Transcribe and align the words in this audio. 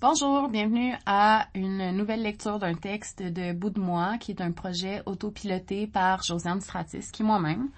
Bonjour, 0.00 0.48
bienvenue 0.48 0.94
à 1.06 1.48
une 1.56 1.90
nouvelle 1.90 2.22
lecture 2.22 2.60
d'un 2.60 2.74
texte 2.74 3.20
de 3.20 3.52
Bout 3.52 3.70
de 3.70 3.80
moi, 3.80 4.16
qui 4.18 4.30
est 4.30 4.40
un 4.40 4.52
projet 4.52 5.02
autopiloté 5.06 5.88
par 5.88 6.22
Josiane 6.22 6.60
Stratis, 6.60 7.10
qui 7.10 7.24
moi-même. 7.24 7.68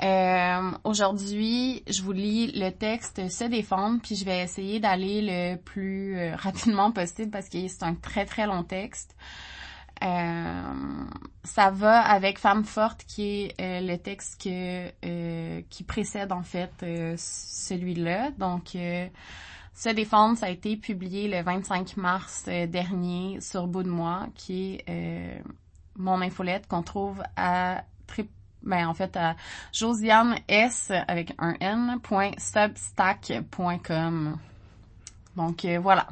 Euh, 0.00 0.70
aujourd'hui, 0.84 1.82
je 1.88 2.00
vous 2.02 2.12
lis 2.12 2.52
le 2.52 2.70
texte 2.70 3.28
Se 3.28 3.42
défendre, 3.42 4.00
puis 4.00 4.14
je 4.14 4.24
vais 4.24 4.40
essayer 4.40 4.78
d'aller 4.78 5.20
le 5.20 5.56
plus 5.56 6.16
euh, 6.16 6.36
rapidement 6.36 6.92
possible 6.92 7.32
parce 7.32 7.48
que 7.48 7.66
c'est 7.66 7.82
un 7.82 7.96
très 7.96 8.24
très 8.24 8.46
long 8.46 8.62
texte. 8.62 9.16
Euh, 10.04 10.74
ça 11.42 11.70
va 11.72 12.00
avec 12.02 12.38
Femme 12.38 12.62
forte, 12.62 13.02
qui 13.02 13.52
est 13.58 13.80
le 13.80 13.96
texte 13.96 14.40
que 14.40 15.60
qui 15.62 15.82
précède 15.82 16.30
en 16.30 16.44
fait 16.44 16.70
celui-là. 17.16 18.30
Donc 18.38 18.76
se 19.78 19.90
défendre, 19.90 20.36
ça 20.36 20.46
a 20.46 20.48
été 20.48 20.76
publié 20.76 21.28
le 21.28 21.40
25 21.40 21.96
mars 21.98 22.46
euh, 22.48 22.66
dernier 22.66 23.40
sur 23.40 23.68
Bout 23.68 23.84
de 23.84 23.88
moi, 23.88 24.26
qui 24.34 24.74
est 24.74 24.84
euh, 24.88 25.38
mon 25.94 26.20
infolette 26.20 26.66
qu'on 26.66 26.82
trouve 26.82 27.22
à 27.36 27.84
ben, 28.64 28.88
en 28.88 28.94
fait 28.94 29.16
à 29.16 29.36
Josiane 29.72 30.34
S 30.48 30.90
avec 31.06 31.32
un 31.38 31.54
N 31.60 32.00
Donc 35.36 35.64
euh, 35.64 35.78
voilà. 35.78 36.08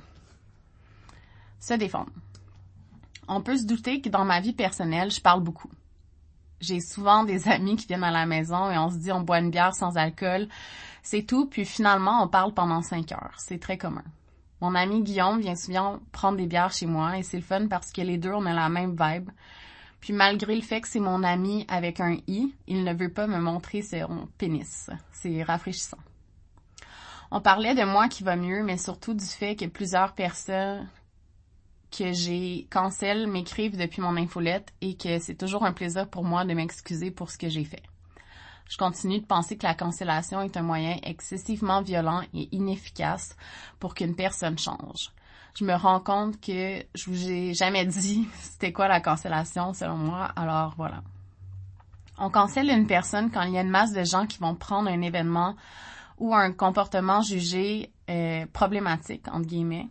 Se 1.58 1.74
défendre. 1.74 2.12
On 3.26 3.40
peut 3.40 3.56
se 3.56 3.64
douter 3.64 4.00
que 4.00 4.08
dans 4.08 4.24
ma 4.24 4.40
vie 4.40 4.52
personnelle, 4.52 5.10
je 5.10 5.20
parle 5.20 5.42
beaucoup. 5.42 5.70
J'ai 6.60 6.78
souvent 6.78 7.24
des 7.24 7.48
amis 7.48 7.74
qui 7.74 7.88
viennent 7.88 8.04
à 8.04 8.12
la 8.12 8.26
maison 8.26 8.70
et 8.70 8.78
on 8.78 8.90
se 8.90 8.96
dit 8.98 9.10
on 9.10 9.22
boit 9.22 9.40
une 9.40 9.50
bière 9.50 9.74
sans 9.74 9.96
alcool 9.96 10.46
c'est 11.06 11.22
tout, 11.22 11.46
puis 11.46 11.64
finalement, 11.64 12.20
on 12.20 12.26
parle 12.26 12.52
pendant 12.52 12.82
cinq 12.82 13.12
heures. 13.12 13.36
C'est 13.38 13.60
très 13.60 13.78
commun. 13.78 14.02
Mon 14.60 14.74
ami 14.74 15.04
Guillaume 15.04 15.40
vient 15.40 15.54
souvent 15.54 16.00
prendre 16.10 16.36
des 16.36 16.48
bières 16.48 16.72
chez 16.72 16.86
moi 16.86 17.16
et 17.16 17.22
c'est 17.22 17.36
le 17.36 17.44
fun 17.44 17.68
parce 17.68 17.92
que 17.92 18.00
les 18.00 18.18
deux, 18.18 18.32
on 18.32 18.44
a 18.44 18.52
la 18.52 18.68
même 18.68 18.96
vibe. 18.98 19.30
Puis 20.00 20.12
malgré 20.12 20.56
le 20.56 20.62
fait 20.62 20.80
que 20.80 20.88
c'est 20.88 20.98
mon 20.98 21.22
ami 21.22 21.64
avec 21.68 22.00
un 22.00 22.16
i, 22.26 22.52
il 22.66 22.82
ne 22.82 22.92
veut 22.92 23.12
pas 23.12 23.28
me 23.28 23.38
montrer 23.38 23.82
son 23.82 24.26
pénis. 24.36 24.90
C'est 25.12 25.44
rafraîchissant. 25.44 25.98
On 27.30 27.40
parlait 27.40 27.76
de 27.76 27.84
moi 27.84 28.08
qui 28.08 28.24
va 28.24 28.34
mieux, 28.34 28.64
mais 28.64 28.76
surtout 28.76 29.14
du 29.14 29.26
fait 29.26 29.54
que 29.54 29.66
plusieurs 29.66 30.12
personnes 30.12 30.88
que 31.96 32.12
j'ai 32.12 32.66
cancel 32.68 33.28
m'écrivent 33.28 33.78
depuis 33.78 34.02
mon 34.02 34.16
infolette 34.16 34.74
et 34.80 34.96
que 34.96 35.20
c'est 35.20 35.36
toujours 35.36 35.64
un 35.64 35.72
plaisir 35.72 36.08
pour 36.08 36.24
moi 36.24 36.44
de 36.44 36.52
m'excuser 36.52 37.12
pour 37.12 37.30
ce 37.30 37.38
que 37.38 37.48
j'ai 37.48 37.64
fait 37.64 37.84
je 38.68 38.76
continue 38.76 39.20
de 39.20 39.26
penser 39.26 39.56
que 39.56 39.66
la 39.66 39.74
cancellation 39.74 40.40
est 40.42 40.56
un 40.56 40.62
moyen 40.62 40.96
excessivement 41.02 41.82
violent 41.82 42.22
et 42.34 42.48
inefficace 42.54 43.36
pour 43.78 43.94
qu'une 43.94 44.16
personne 44.16 44.58
change. 44.58 45.12
Je 45.58 45.64
me 45.64 45.74
rends 45.74 46.00
compte 46.00 46.40
que 46.40 46.84
je 46.94 47.10
vous 47.10 47.30
ai 47.30 47.54
jamais 47.54 47.86
dit 47.86 48.28
c'était 48.40 48.72
quoi 48.72 48.88
la 48.88 49.00
cancellation 49.00 49.72
selon 49.72 49.96
moi, 49.96 50.30
alors 50.36 50.74
voilà. 50.76 51.02
On 52.18 52.30
cancelle 52.30 52.70
une 52.70 52.86
personne 52.86 53.30
quand 53.30 53.42
il 53.42 53.52
y 53.52 53.58
a 53.58 53.62
une 53.62 53.70
masse 53.70 53.92
de 53.92 54.02
gens 54.02 54.26
qui 54.26 54.38
vont 54.38 54.54
prendre 54.54 54.90
un 54.90 55.02
événement 55.02 55.54
ou 56.18 56.34
un 56.34 56.50
comportement 56.50 57.20
jugé 57.20 57.92
euh, 58.08 58.46
problématique, 58.52 59.28
entre 59.28 59.46
guillemets, 59.46 59.88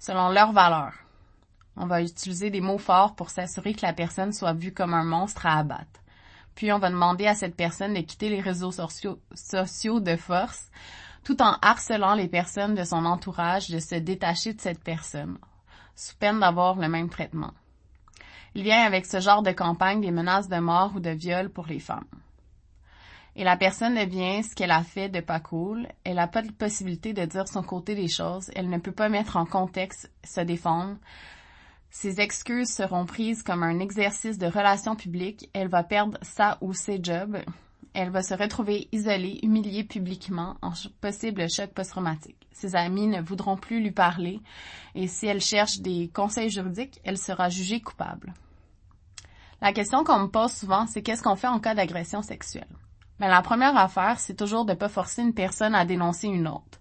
selon 0.00 0.28
leurs 0.28 0.52
valeurs. 0.52 0.94
On 1.76 1.86
va 1.86 2.02
utiliser 2.02 2.50
des 2.50 2.60
mots 2.60 2.78
forts 2.78 3.14
pour 3.14 3.30
s'assurer 3.30 3.74
que 3.74 3.86
la 3.86 3.92
personne 3.92 4.32
soit 4.32 4.54
vue 4.54 4.74
comme 4.74 4.92
un 4.92 5.04
monstre 5.04 5.46
à 5.46 5.58
abattre 5.58 6.00
puis 6.58 6.72
on 6.72 6.80
va 6.80 6.90
demander 6.90 7.28
à 7.28 7.36
cette 7.36 7.54
personne 7.54 7.94
de 7.94 8.00
quitter 8.00 8.30
les 8.30 8.40
réseaux 8.40 8.72
sociaux, 8.72 9.20
de 10.00 10.16
force, 10.16 10.72
tout 11.22 11.40
en 11.40 11.56
harcelant 11.62 12.16
les 12.16 12.26
personnes 12.26 12.74
de 12.74 12.82
son 12.82 13.04
entourage 13.04 13.70
de 13.70 13.78
se 13.78 13.94
détacher 13.94 14.54
de 14.54 14.60
cette 14.60 14.82
personne, 14.82 15.38
sous 15.94 16.16
peine 16.16 16.40
d'avoir 16.40 16.74
le 16.74 16.88
même 16.88 17.10
traitement. 17.10 17.52
Il 18.56 18.64
vient 18.64 18.82
avec 18.82 19.06
ce 19.06 19.20
genre 19.20 19.44
de 19.44 19.52
campagne 19.52 20.00
des 20.00 20.10
menaces 20.10 20.48
de 20.48 20.58
mort 20.58 20.96
ou 20.96 20.98
de 20.98 21.10
viol 21.10 21.48
pour 21.48 21.68
les 21.68 21.78
femmes. 21.78 22.08
Et 23.36 23.44
la 23.44 23.56
personne 23.56 23.94
devient 23.94 24.42
ce 24.42 24.56
qu'elle 24.56 24.72
a 24.72 24.82
fait 24.82 25.08
de 25.08 25.20
pas 25.20 25.38
cool. 25.38 25.86
Elle 26.02 26.16
n'a 26.16 26.26
pas 26.26 26.42
de 26.42 26.50
possibilité 26.50 27.12
de 27.12 27.24
dire 27.24 27.46
son 27.46 27.62
côté 27.62 27.94
des 27.94 28.08
choses. 28.08 28.50
Elle 28.56 28.68
ne 28.68 28.78
peut 28.78 28.90
pas 28.90 29.08
mettre 29.08 29.36
en 29.36 29.46
contexte, 29.46 30.10
se 30.24 30.40
défendre. 30.40 30.96
Ses 31.90 32.20
excuses 32.20 32.70
seront 32.70 33.06
prises 33.06 33.42
comme 33.42 33.62
un 33.62 33.78
exercice 33.78 34.38
de 34.38 34.46
relation 34.46 34.94
publique. 34.94 35.48
Elle 35.52 35.68
va 35.68 35.82
perdre 35.82 36.18
sa 36.22 36.58
ou 36.60 36.74
ses 36.74 37.00
jobs. 37.02 37.38
Elle 37.94 38.10
va 38.10 38.22
se 38.22 38.34
retrouver 38.34 38.88
isolée, 38.92 39.40
humiliée 39.42 39.84
publiquement, 39.84 40.56
en 40.62 40.72
possible 41.00 41.48
choc 41.50 41.70
post-traumatique. 41.70 42.46
Ses 42.52 42.76
amis 42.76 43.06
ne 43.06 43.22
voudront 43.22 43.56
plus 43.56 43.80
lui 43.80 43.90
parler 43.90 44.40
et 44.94 45.08
si 45.08 45.26
elle 45.26 45.40
cherche 45.40 45.78
des 45.78 46.10
conseils 46.12 46.50
juridiques, 46.50 47.00
elle 47.04 47.18
sera 47.18 47.48
jugée 47.48 47.80
coupable. 47.80 48.34
La 49.60 49.72
question 49.72 50.04
qu'on 50.04 50.20
me 50.20 50.28
pose 50.28 50.52
souvent, 50.52 50.86
c'est 50.86 51.02
qu'est-ce 51.02 51.22
qu'on 51.22 51.36
fait 51.36 51.48
en 51.48 51.58
cas 51.58 51.74
d'agression 51.74 52.22
sexuelle? 52.22 52.68
Mais 53.18 53.28
la 53.28 53.42
première 53.42 53.76
affaire, 53.76 54.20
c'est 54.20 54.36
toujours 54.36 54.64
de 54.64 54.72
ne 54.72 54.76
pas 54.76 54.88
forcer 54.88 55.22
une 55.22 55.34
personne 55.34 55.74
à 55.74 55.84
dénoncer 55.84 56.28
une 56.28 56.46
autre 56.46 56.78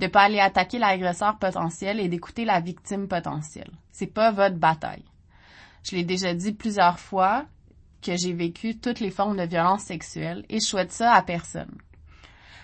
de 0.00 0.06
pas 0.06 0.22
aller 0.22 0.40
attaquer 0.40 0.78
l'agresseur 0.78 1.38
potentiel 1.38 2.00
et 2.00 2.08
d'écouter 2.08 2.44
la 2.44 2.60
victime 2.60 3.06
potentielle. 3.06 3.70
C'est 3.92 4.06
pas 4.06 4.32
votre 4.32 4.56
bataille. 4.56 5.04
Je 5.84 5.94
l'ai 5.94 6.04
déjà 6.04 6.34
dit 6.34 6.52
plusieurs 6.52 6.98
fois 6.98 7.44
que 8.02 8.16
j'ai 8.16 8.32
vécu 8.32 8.78
toutes 8.78 9.00
les 9.00 9.10
formes 9.10 9.36
de 9.36 9.44
violence 9.44 9.82
sexuelle 9.82 10.44
et 10.48 10.58
je 10.58 10.66
souhaite 10.66 10.92
ça 10.92 11.12
à 11.12 11.22
personne. 11.22 11.76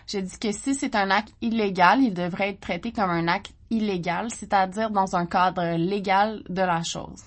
J'ai 0.06 0.22
dit 0.22 0.38
que 0.38 0.50
si 0.50 0.74
c'est 0.74 0.94
un 0.96 1.10
acte 1.10 1.34
illégal, 1.42 2.00
il 2.00 2.14
devrait 2.14 2.50
être 2.50 2.60
traité 2.60 2.90
comme 2.90 3.10
un 3.10 3.28
acte 3.28 3.52
illégal, 3.70 4.30
c'est-à-dire 4.30 4.90
dans 4.90 5.14
un 5.14 5.26
cadre 5.26 5.76
légal 5.76 6.42
de 6.48 6.62
la 6.62 6.82
chose. 6.82 7.22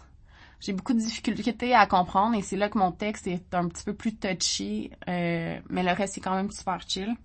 J'ai 0.60 0.74
beaucoup 0.74 0.94
de 0.94 1.00
difficultés 1.00 1.76
à 1.76 1.86
comprendre 1.86 2.36
et 2.36 2.42
c'est 2.42 2.58
là 2.58 2.70
que 2.70 2.78
mon 2.78 2.92
texte 2.92 3.28
est 3.28 3.54
un 3.54 3.68
petit 3.68 3.84
peu 3.84 3.94
plus 3.94 4.16
touchy, 4.16 4.90
euh, 5.08 5.60
mais 5.70 5.84
le 5.84 5.92
reste 5.92 6.18
est 6.18 6.22
quand 6.22 6.36
même 6.36 6.52
super 6.52 6.80
chill. 6.88 7.16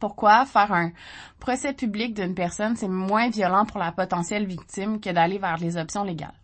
Pourquoi 0.00 0.46
faire 0.46 0.72
un 0.72 0.92
procès 1.38 1.74
public 1.74 2.14
d'une 2.14 2.34
personne, 2.34 2.74
c'est 2.74 2.88
moins 2.88 3.28
violent 3.28 3.66
pour 3.66 3.78
la 3.78 3.92
potentielle 3.92 4.46
victime 4.46 4.98
que 4.98 5.10
d'aller 5.10 5.38
vers 5.38 5.58
les 5.58 5.76
options 5.76 6.04
légales? 6.04 6.34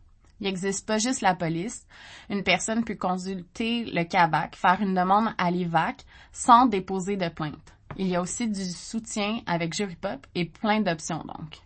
Il 0.41 0.44
n'existe 0.44 0.87
pas 0.87 0.99
juste 0.99 1.22
la 1.22 1.34
police. 1.34 1.87
Une 2.28 2.43
personne 2.43 2.84
peut 2.84 2.97
consulter 2.97 3.87
le 3.87 4.05
CABAC, 4.05 4.56
faire 4.56 4.83
une 4.83 4.94
demande 4.94 5.31
à 5.39 5.50
l'IVAC 5.50 6.05
sans 6.33 6.67
déposer 6.67 7.17
de 7.17 7.31
plainte. 7.31 7.72
Il 7.97 8.09
y 8.09 8.17
a 8.17 8.21
aussi 8.21 8.47
du 8.47 8.65
soutien 8.65 9.41
avec 9.47 9.73
Jurypop 9.73 10.27
et 10.34 10.44
plein 10.44 10.83
d'options 10.83 11.25
donc. 11.25 11.62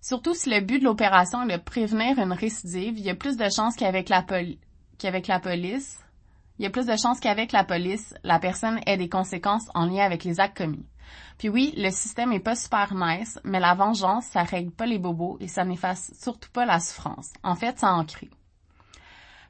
Surtout 0.00 0.34
si 0.34 0.50
le 0.50 0.60
but 0.60 0.78
de 0.78 0.84
l'opération 0.84 1.42
est 1.42 1.58
de 1.58 1.62
prévenir 1.62 2.18
une 2.18 2.32
récidive, 2.32 2.96
il 2.96 3.04
y 3.04 3.10
a 3.10 3.16
plus 3.16 3.36
de 3.36 3.48
chances 3.50 3.74
qu'avec 3.74 4.08
la, 4.08 4.24
qu'avec 4.98 5.26
la 5.26 5.40
police 5.40 6.03
il 6.58 6.64
y 6.64 6.66
a 6.66 6.70
plus 6.70 6.86
de 6.86 6.96
chances 6.96 7.20
qu'avec 7.20 7.52
la 7.52 7.64
police, 7.64 8.14
la 8.22 8.38
personne 8.38 8.80
ait 8.86 8.96
des 8.96 9.08
conséquences 9.08 9.68
en 9.74 9.86
lien 9.86 10.04
avec 10.04 10.24
les 10.24 10.40
actes 10.40 10.56
commis. 10.56 10.86
Puis 11.38 11.48
oui, 11.48 11.74
le 11.76 11.90
système 11.90 12.32
est 12.32 12.40
pas 12.40 12.54
super 12.54 12.94
nice, 12.94 13.38
mais 13.44 13.60
la 13.60 13.74
vengeance, 13.74 14.26
ça 14.26 14.42
règle 14.42 14.70
pas 14.70 14.86
les 14.86 14.98
bobos 14.98 15.36
et 15.40 15.48
ça 15.48 15.64
n'efface 15.64 16.12
surtout 16.20 16.50
pas 16.50 16.64
la 16.64 16.80
souffrance. 16.80 17.32
En 17.42 17.54
fait, 17.54 17.78
ça 17.78 17.92
en 17.92 18.04
crée. 18.04 18.30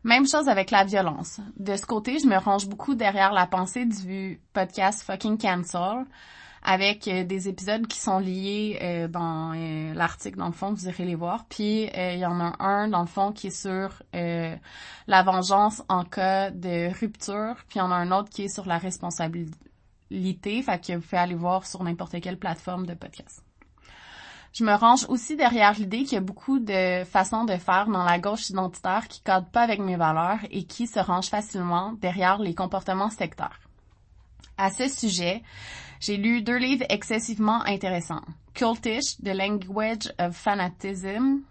Même 0.02 0.26
chose 0.26 0.48
avec 0.48 0.70
la 0.70 0.84
violence. 0.84 1.40
De 1.56 1.76
ce 1.76 1.86
côté, 1.86 2.18
je 2.18 2.26
me 2.26 2.36
range 2.36 2.68
beaucoup 2.68 2.94
derrière 2.94 3.32
la 3.32 3.46
pensée 3.46 3.86
du 3.86 4.40
podcast 4.52 5.02
Fucking 5.02 5.38
Cancel, 5.38 6.04
avec 6.64 7.06
euh, 7.08 7.24
des 7.24 7.48
épisodes 7.48 7.86
qui 7.86 7.98
sont 7.98 8.18
liés 8.18 8.78
euh, 8.82 9.06
dans 9.06 9.52
euh, 9.54 9.92
l'article, 9.92 10.38
dans 10.38 10.46
le 10.46 10.52
fond, 10.52 10.72
vous 10.72 10.88
irez 10.88 11.04
les 11.04 11.14
voir. 11.14 11.44
Puis 11.48 11.90
il 11.94 12.18
y 12.18 12.26
en 12.26 12.40
a 12.40 12.54
un, 12.58 12.88
dans 12.88 13.02
le 13.02 13.06
fond, 13.06 13.32
qui 13.32 13.48
est 13.48 13.50
sur 13.50 14.02
la 14.12 15.22
vengeance 15.22 15.82
en 15.88 16.04
cas 16.04 16.50
de 16.50 16.90
rupture, 16.98 17.56
puis 17.68 17.76
il 17.76 17.78
y 17.78 17.82
en 17.82 17.90
a 17.90 17.96
un 17.96 18.10
autre 18.10 18.30
qui 18.30 18.44
est 18.44 18.48
sur 18.48 18.66
la 18.66 18.78
responsabilité, 18.78 20.62
fait 20.62 20.84
que 20.84 20.94
vous 20.94 21.02
pouvez 21.02 21.18
aller 21.18 21.34
voir 21.34 21.66
sur 21.66 21.84
n'importe 21.84 22.20
quelle 22.20 22.38
plateforme 22.38 22.86
de 22.86 22.94
podcast. 22.94 23.42
Je 24.54 24.64
me 24.64 24.72
range 24.72 25.04
aussi 25.08 25.36
derrière 25.36 25.72
l'idée 25.74 26.04
qu'il 26.04 26.12
y 26.12 26.16
a 26.16 26.20
beaucoup 26.20 26.60
de 26.60 27.02
façons 27.04 27.44
de 27.44 27.56
faire 27.56 27.88
dans 27.88 28.04
la 28.04 28.20
gauche 28.20 28.50
identitaire 28.50 29.08
qui 29.08 29.20
cadrent 29.20 29.50
pas 29.50 29.62
avec 29.62 29.80
mes 29.80 29.96
valeurs 29.96 30.38
et 30.50 30.62
qui 30.64 30.86
se 30.86 31.00
rangent 31.00 31.28
facilement 31.28 31.92
derrière 31.94 32.38
les 32.38 32.54
comportements 32.54 33.10
sectaires. 33.10 33.58
À 34.56 34.70
ce 34.70 34.88
sujet, 34.88 35.42
j'ai 36.04 36.18
lu 36.18 36.42
deux 36.42 36.58
livres 36.58 36.84
excessivement 36.90 37.62
intéressants. 37.64 38.24
Cultish, 38.52 39.16
The 39.22 39.34
Language 39.34 40.12
of 40.18 40.36
Fanatism, 40.36 41.44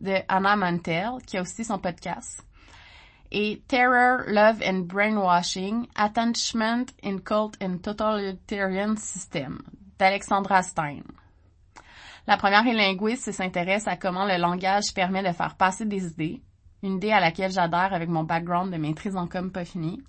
de 0.00 0.22
Anna 0.28 0.54
Montel, 0.54 1.18
qui 1.26 1.36
a 1.36 1.42
aussi 1.42 1.64
son 1.64 1.80
podcast. 1.80 2.44
Et 3.32 3.62
Terror, 3.66 4.22
Love 4.28 4.62
and 4.64 4.86
Brainwashing, 4.86 5.88
Attachment 5.96 6.86
in 7.02 7.18
Cult 7.18 7.56
and 7.60 7.78
Totalitarian 7.82 8.96
System, 8.96 9.58
d'Alexandra 9.98 10.62
Stein. 10.62 11.02
La 12.28 12.36
première 12.36 12.66
est 12.68 12.74
linguiste 12.74 13.26
et 13.26 13.32
s'intéresse 13.32 13.88
à 13.88 13.96
comment 13.96 14.24
le 14.24 14.38
langage 14.38 14.94
permet 14.94 15.24
de 15.24 15.32
faire 15.32 15.56
passer 15.56 15.84
des 15.84 16.06
idées, 16.06 16.42
une 16.84 16.98
idée 16.98 17.10
à 17.10 17.18
laquelle 17.18 17.50
j'adhère 17.50 17.92
avec 17.92 18.08
mon 18.08 18.22
background 18.22 18.72
de 18.72 18.78
maîtrise 18.78 19.16
en 19.16 19.26
com 19.26 19.50
pas 19.50 19.64
fini. 19.64 20.00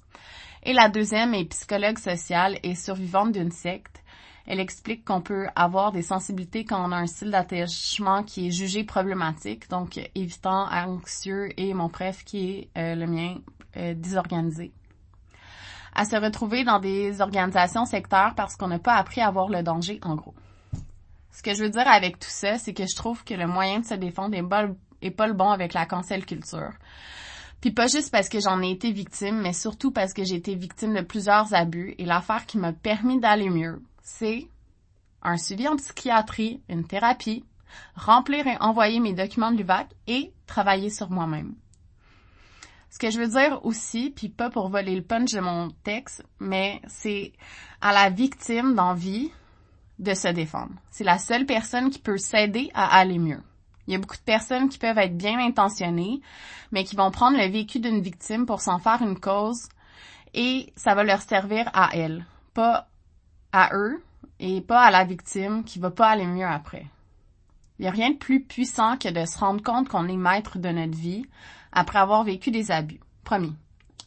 Et 0.64 0.74
la 0.74 0.90
deuxième 0.90 1.34
est 1.34 1.46
psychologue 1.46 1.98
sociale 1.98 2.60
et 2.64 2.76
survivante 2.76 3.32
d'une 3.32 3.52
secte. 3.52 4.04
Elle 4.48 4.62
explique 4.62 5.04
qu'on 5.04 5.22
peut 5.22 5.48
avoir 5.56 5.92
des 5.92 6.02
sensibilités 6.02 6.64
quand 6.64 6.88
on 6.88 6.94
a 6.94 6.98
un 6.98 7.08
style 7.08 7.32
d'attachement 7.32 8.24
qui 8.24 8.48
est 8.48 8.52
jugé 8.52 8.86
problématique, 8.86 9.70
donc 9.70 10.00
évitant, 10.16 10.68
anxieux 10.72 11.50
et 11.60 11.74
mon 11.74 11.90
préf 11.90 12.24
qui 12.24 12.50
est 12.50 12.70
euh, 12.78 12.96
le 12.96 13.08
mien, 13.08 13.36
euh, 13.76 13.94
désorganisé. 13.94 14.72
À 15.94 16.06
se 16.06 16.16
retrouver 16.16 16.64
dans 16.64 16.80
des 16.80 17.20
organisations 17.20 17.86
sectaires 17.86 18.34
parce 18.38 18.56
qu'on 18.56 18.68
n'a 18.68 18.80
pas 18.80 18.96
appris 18.96 19.20
à 19.20 19.30
voir 19.32 19.50
le 19.50 19.64
danger 19.64 20.00
en 20.04 20.16
gros. 20.16 20.36
Ce 21.32 21.44
que 21.44 21.54
je 21.54 21.64
veux 21.64 21.70
dire 21.70 21.88
avec 21.88 22.18
tout 22.18 22.30
ça, 22.30 22.58
c'est 22.58 22.74
que 22.74 22.88
je 22.88 22.96
trouve 22.96 23.24
que 23.26 23.34
le 23.34 23.48
moyen 23.48 23.82
de 23.82 23.86
se 23.86 23.96
défendre 23.96 24.36
est 24.36 24.44
pas, 24.44 24.68
pas 25.16 25.28
le 25.28 25.34
bon 25.34 25.50
avec 25.50 25.74
la 25.74 25.86
cancel 25.86 26.26
culture. 26.26 26.72
Puis 27.62 27.72
pas 27.72 27.88
juste 27.88 28.12
parce 28.12 28.30
que 28.30 28.40
j'en 28.40 28.62
ai 28.62 28.72
été 28.72 28.92
victime, 28.92 29.42
mais 29.42 29.54
surtout 29.54 29.92
parce 29.92 30.14
que 30.14 30.24
j'ai 30.24 30.36
été 30.36 30.56
victime 30.56 30.94
de 30.94 31.02
plusieurs 31.02 31.54
abus 31.54 31.96
et 31.98 32.06
l'affaire 32.06 32.46
qui 32.46 32.58
m'a 32.58 32.74
permis 32.74 33.20
d'aller 33.20 33.50
mieux, 33.50 33.82
c'est 34.04 34.48
un 35.24 35.38
suivi 35.38 35.68
en 35.68 35.76
psychiatrie, 35.76 36.62
une 36.70 36.86
thérapie, 36.86 37.44
remplir 37.96 38.48
et 38.48 38.58
envoyer 38.60 39.00
mes 39.00 39.14
documents 39.14 39.52
de 39.52 39.58
l'UVAC 39.58 39.90
et 40.08 40.32
travailler 40.46 40.90
sur 40.90 41.10
moi-même. 41.10 41.56
Ce 42.90 43.00
que 43.00 43.12
je 43.12 43.20
veux 43.20 43.28
dire 43.28 43.60
aussi, 43.66 44.12
puis 44.16 44.30
pas 44.30 44.50
pour 44.50 44.70
voler 44.70 44.96
le 44.96 45.02
punch 45.02 45.34
de 45.34 45.40
mon 45.40 45.70
texte, 45.84 46.24
mais 46.40 46.82
c'est 46.88 47.34
à 47.82 47.92
la 47.92 48.10
victime 48.10 48.76
d'envie 48.76 49.32
de 50.00 50.14
se 50.14 50.30
défendre. 50.30 50.74
C'est 50.90 51.04
la 51.04 51.18
seule 51.18 51.46
personne 51.46 51.90
qui 51.90 52.00
peut 52.00 52.18
s'aider 52.18 52.72
à 52.74 52.98
aller 52.98 53.20
mieux. 53.20 53.42
Il 53.88 53.94
y 53.94 53.96
a 53.96 54.00
beaucoup 54.00 54.18
de 54.18 54.22
personnes 54.22 54.70
qui 54.70 54.78
peuvent 54.78 54.98
être 54.98 55.18
bien 55.18 55.40
intentionnées, 55.40 56.22
mais 56.72 56.84
qui 56.84 56.96
vont 56.96 57.12
prendre 57.12 57.38
le 57.38 57.50
vécu 57.50 57.80
d'une 57.80 58.02
victime 58.02 58.46
pour 58.46 58.62
s'en 58.62 58.80
faire 58.80 59.02
une 59.02 59.20
cause 59.20 59.70
et 60.34 60.74
ça 60.76 60.94
va 60.94 61.04
leur 61.04 61.22
servir 61.22 61.70
à 61.74 61.90
elles, 61.94 62.26
pas 62.54 62.88
à 63.54 63.70
eux 63.74 64.04
et 64.40 64.62
pas 64.62 64.82
à 64.82 64.92
la 64.92 65.06
victime 65.06 65.64
qui 65.64 65.80
va 65.80 65.90
pas 65.90 66.10
aller 66.10 66.28
mieux 66.28 66.46
après. 66.46 66.86
Il 67.80 67.84
n'y 67.84 67.88
a 67.88 67.92
rien 67.92 68.12
de 68.12 68.18
plus 68.18 68.44
puissant 68.44 68.98
que 68.98 69.10
de 69.10 69.26
se 69.26 69.38
rendre 69.38 69.64
compte 69.64 69.88
qu'on 69.88 70.08
est 70.08 70.18
maître 70.18 70.58
de 70.58 70.70
notre 70.70 70.98
vie 70.98 71.26
après 71.72 72.00
avoir 72.00 72.24
vécu 72.24 72.52
des 72.52 72.72
abus. 72.72 73.00
Promis. 73.24 73.56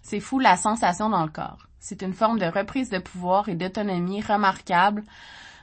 C'est 0.03 0.21
fou 0.21 0.39
la 0.39 0.57
sensation 0.57 1.09
dans 1.09 1.25
le 1.25 1.31
corps. 1.31 1.67
C'est 1.79 2.03
une 2.03 2.13
forme 2.13 2.39
de 2.39 2.47
reprise 2.47 2.91
de 2.91 2.99
pouvoir 2.99 3.49
et 3.49 3.55
d'autonomie 3.55 4.23
remarquable 4.23 5.05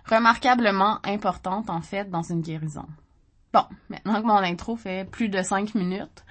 remarquablement 0.05 0.99
importante 1.03 1.69
en 1.69 1.81
fait 1.81 2.09
dans 2.09 2.21
une 2.21 2.41
guérison. 2.41 2.87
Bon, 3.53 3.63
maintenant 3.89 4.21
que 4.21 4.27
mon 4.27 4.38
intro 4.38 4.75
fait 4.75 5.09
plus 5.09 5.29
de 5.29 5.41
cinq 5.41 5.73
minutes, 5.75 6.23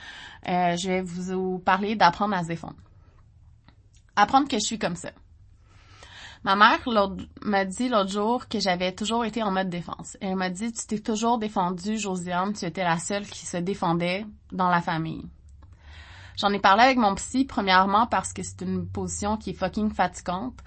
euh, 0.49 0.77
je 0.77 0.89
vais 0.89 1.03
vous 1.03 1.59
parler 1.59 1.97
d'apprendre 1.97 2.35
à 2.35 2.43
se 2.43 2.49
défendre. 2.49 2.77
Apprendre 4.17 4.49
que 4.49 4.59
je 4.59 4.65
suis 4.65 4.79
comme 4.79 4.97
ça. 4.97 5.11
Ma 6.45 6.55
mère 6.55 6.79
m'a 7.43 7.65
dit 7.65 7.89
l'autre 7.89 8.11
jour 8.11 8.47
que 8.49 8.61
j'avais 8.61 8.93
toujours 8.93 9.25
été 9.25 9.43
en 9.43 9.51
mode 9.51 9.69
défense. 9.69 10.17
Elle 10.21 10.37
m'a 10.37 10.51
dit, 10.51 10.73
tu 10.73 10.87
t'es 10.87 11.01
toujours 11.01 11.39
défendue, 11.39 11.99
Josiane, 11.99 12.53
tu 12.53 12.65
étais 12.65 12.85
la 12.85 12.99
seule 12.99 13.27
qui 13.27 13.47
se 13.47 13.57
défendait 13.57 14.25
dans 14.53 14.69
la 14.69 14.81
famille. 14.81 15.29
J'en 16.39 16.53
ai 16.53 16.61
parlé 16.61 16.85
avec 16.85 16.99
mon 16.99 17.15
psy, 17.15 17.47
premièrement 17.47 18.07
parce 18.07 18.33
que 18.33 18.43
c'est 18.43 18.61
une 18.61 18.87
position 18.87 19.39
qui 19.39 19.51
est 19.51 19.55
fucking 19.55 19.91
fatigante. 19.91 20.59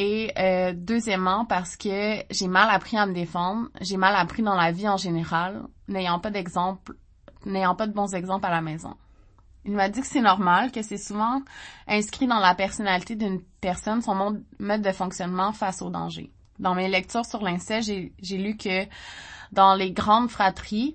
Et 0.00 0.30
euh, 0.38 0.72
deuxièmement, 0.76 1.44
parce 1.44 1.76
que 1.76 2.22
j'ai 2.30 2.46
mal 2.46 2.70
appris 2.70 2.96
à 2.96 3.04
me 3.04 3.12
défendre, 3.12 3.68
j'ai 3.80 3.96
mal 3.96 4.14
appris 4.14 4.44
dans 4.44 4.54
la 4.54 4.70
vie 4.70 4.88
en 4.88 4.96
général, 4.96 5.64
n'ayant 5.88 6.20
pas 6.20 6.30
d'exemple, 6.30 6.94
n'ayant 7.44 7.74
pas 7.74 7.88
de 7.88 7.92
bons 7.92 8.14
exemples 8.14 8.46
à 8.46 8.50
la 8.50 8.60
maison. 8.60 8.94
Il 9.64 9.72
m'a 9.72 9.88
dit 9.88 10.00
que 10.00 10.06
c'est 10.06 10.20
normal, 10.20 10.70
que 10.70 10.82
c'est 10.82 10.98
souvent 10.98 11.42
inscrit 11.88 12.28
dans 12.28 12.38
la 12.38 12.54
personnalité 12.54 13.16
d'une 13.16 13.40
personne, 13.60 14.00
son 14.00 14.40
mode 14.60 14.82
de 14.82 14.92
fonctionnement 14.92 15.52
face 15.52 15.82
au 15.82 15.90
danger. 15.90 16.30
Dans 16.60 16.76
mes 16.76 16.86
lectures 16.86 17.26
sur 17.26 17.42
l'inceste, 17.42 17.90
j'ai 18.22 18.38
lu 18.38 18.56
que 18.56 18.86
dans 19.50 19.74
les 19.74 19.90
grandes 19.90 20.30
fratries, 20.30 20.94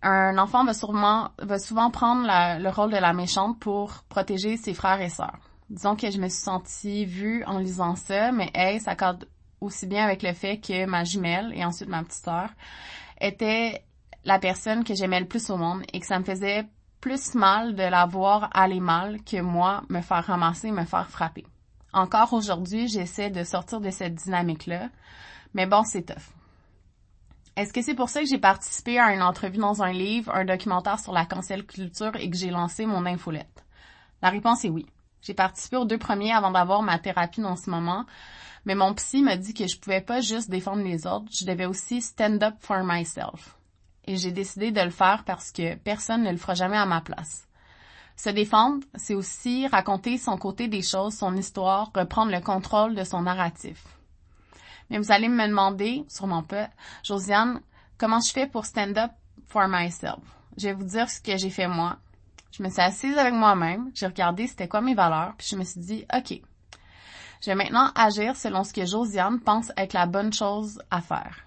un 0.00 0.38
enfant 0.38 0.64
va, 0.64 0.72
souvent 0.72 1.90
prendre 1.90 2.26
le 2.58 2.70
rôle 2.70 2.90
de 2.90 2.96
la 2.96 3.12
méchante 3.12 3.58
pour 3.60 4.02
protéger 4.08 4.56
ses 4.56 4.72
frères 4.72 5.02
et 5.02 5.10
sœurs 5.10 5.49
disons 5.70 5.96
que 5.96 6.10
je 6.10 6.18
me 6.18 6.28
suis 6.28 6.42
sentie 6.42 7.06
vue 7.06 7.44
en 7.44 7.58
lisant 7.58 7.96
ça, 7.96 8.32
mais 8.32 8.50
hey, 8.54 8.80
ça 8.80 8.92
accorde 8.92 9.28
aussi 9.60 9.86
bien 9.86 10.04
avec 10.04 10.22
le 10.22 10.32
fait 10.32 10.58
que 10.58 10.84
ma 10.86 11.04
jumelle 11.04 11.52
et 11.54 11.64
ensuite 11.64 11.88
ma 11.88 12.02
petite 12.02 12.24
sœur 12.24 12.50
était 13.20 13.84
la 14.24 14.38
personne 14.38 14.84
que 14.84 14.94
j'aimais 14.94 15.20
le 15.20 15.28
plus 15.28 15.48
au 15.50 15.56
monde 15.56 15.82
et 15.92 16.00
que 16.00 16.06
ça 16.06 16.18
me 16.18 16.24
faisait 16.24 16.66
plus 17.00 17.34
mal 17.34 17.74
de 17.74 17.82
la 17.82 18.04
voir 18.06 18.50
aller 18.52 18.80
mal 18.80 19.22
que 19.22 19.40
moi 19.40 19.82
me 19.88 20.00
faire 20.00 20.24
ramasser, 20.26 20.70
me 20.70 20.84
faire 20.84 21.08
frapper. 21.08 21.46
Encore 21.92 22.32
aujourd'hui, 22.32 22.88
j'essaie 22.88 23.30
de 23.30 23.44
sortir 23.44 23.80
de 23.80 23.90
cette 23.90 24.14
dynamique-là, 24.14 24.90
mais 25.54 25.66
bon, 25.66 25.82
c'est 25.84 26.02
tough. 26.02 26.34
Est-ce 27.56 27.72
que 27.72 27.82
c'est 27.82 27.94
pour 27.94 28.08
ça 28.08 28.20
que 28.20 28.28
j'ai 28.28 28.38
participé 28.38 28.98
à 28.98 29.12
une 29.12 29.22
entrevue 29.22 29.58
dans 29.58 29.82
un 29.82 29.92
livre, 29.92 30.32
un 30.34 30.44
documentaire 30.44 30.98
sur 30.98 31.12
la 31.12 31.26
cancel 31.26 31.64
culture 31.64 32.14
et 32.16 32.30
que 32.30 32.36
j'ai 32.36 32.50
lancé 32.50 32.86
mon 32.86 33.06
infolette? 33.06 33.64
La 34.22 34.30
réponse 34.30 34.64
est 34.64 34.68
oui. 34.68 34.86
J'ai 35.22 35.34
participé 35.34 35.76
aux 35.76 35.84
deux 35.84 35.98
premiers 35.98 36.32
avant 36.32 36.50
d'avoir 36.50 36.82
ma 36.82 36.98
thérapie 36.98 37.40
dans 37.40 37.56
ce 37.56 37.70
moment. 37.70 38.06
Mais 38.64 38.74
mon 38.74 38.94
psy 38.94 39.22
m'a 39.22 39.36
dit 39.36 39.54
que 39.54 39.66
je 39.66 39.78
pouvais 39.78 40.00
pas 40.00 40.20
juste 40.20 40.50
défendre 40.50 40.82
les 40.82 41.06
autres, 41.06 41.26
je 41.32 41.46
devais 41.46 41.66
aussi 41.66 42.02
stand 42.02 42.42
up 42.42 42.54
for 42.60 42.82
myself. 42.84 43.56
Et 44.04 44.16
j'ai 44.16 44.32
décidé 44.32 44.70
de 44.70 44.80
le 44.80 44.90
faire 44.90 45.24
parce 45.24 45.50
que 45.50 45.76
personne 45.76 46.24
ne 46.24 46.30
le 46.30 46.36
fera 46.36 46.54
jamais 46.54 46.76
à 46.76 46.86
ma 46.86 47.00
place. 47.00 47.46
Se 48.16 48.28
défendre, 48.28 48.86
c'est 48.96 49.14
aussi 49.14 49.66
raconter 49.66 50.18
son 50.18 50.36
côté 50.36 50.68
des 50.68 50.82
choses, 50.82 51.14
son 51.14 51.34
histoire, 51.36 51.90
reprendre 51.94 52.32
le 52.32 52.40
contrôle 52.40 52.94
de 52.94 53.04
son 53.04 53.22
narratif. 53.22 53.82
Mais 54.90 54.98
vous 54.98 55.12
allez 55.12 55.28
me 55.28 55.46
demander, 55.46 56.04
sûrement 56.08 56.42
pas, 56.42 56.68
Josiane, 57.02 57.62
comment 57.96 58.20
je 58.20 58.32
fais 58.32 58.46
pour 58.46 58.66
stand 58.66 58.98
up 58.98 59.12
for 59.46 59.68
myself? 59.68 60.18
Je 60.58 60.68
vais 60.68 60.74
vous 60.74 60.84
dire 60.84 61.08
ce 61.08 61.20
que 61.20 61.38
j'ai 61.38 61.48
fait 61.48 61.68
moi, 61.68 61.96
je 62.52 62.62
me 62.62 62.68
suis 62.68 62.80
assise 62.80 63.16
avec 63.16 63.34
moi-même, 63.34 63.90
j'ai 63.94 64.06
regardé 64.06 64.46
c'était 64.46 64.68
quoi 64.68 64.80
mes 64.80 64.94
valeurs, 64.94 65.34
puis 65.38 65.46
je 65.50 65.56
me 65.56 65.64
suis 65.64 65.80
dit, 65.80 66.04
OK, 66.14 66.40
je 67.40 67.46
vais 67.46 67.54
maintenant 67.54 67.90
agir 67.94 68.36
selon 68.36 68.64
ce 68.64 68.72
que 68.72 68.84
Josiane 68.84 69.40
pense 69.40 69.72
être 69.76 69.94
la 69.94 70.06
bonne 70.06 70.32
chose 70.32 70.82
à 70.90 71.00
faire. 71.00 71.46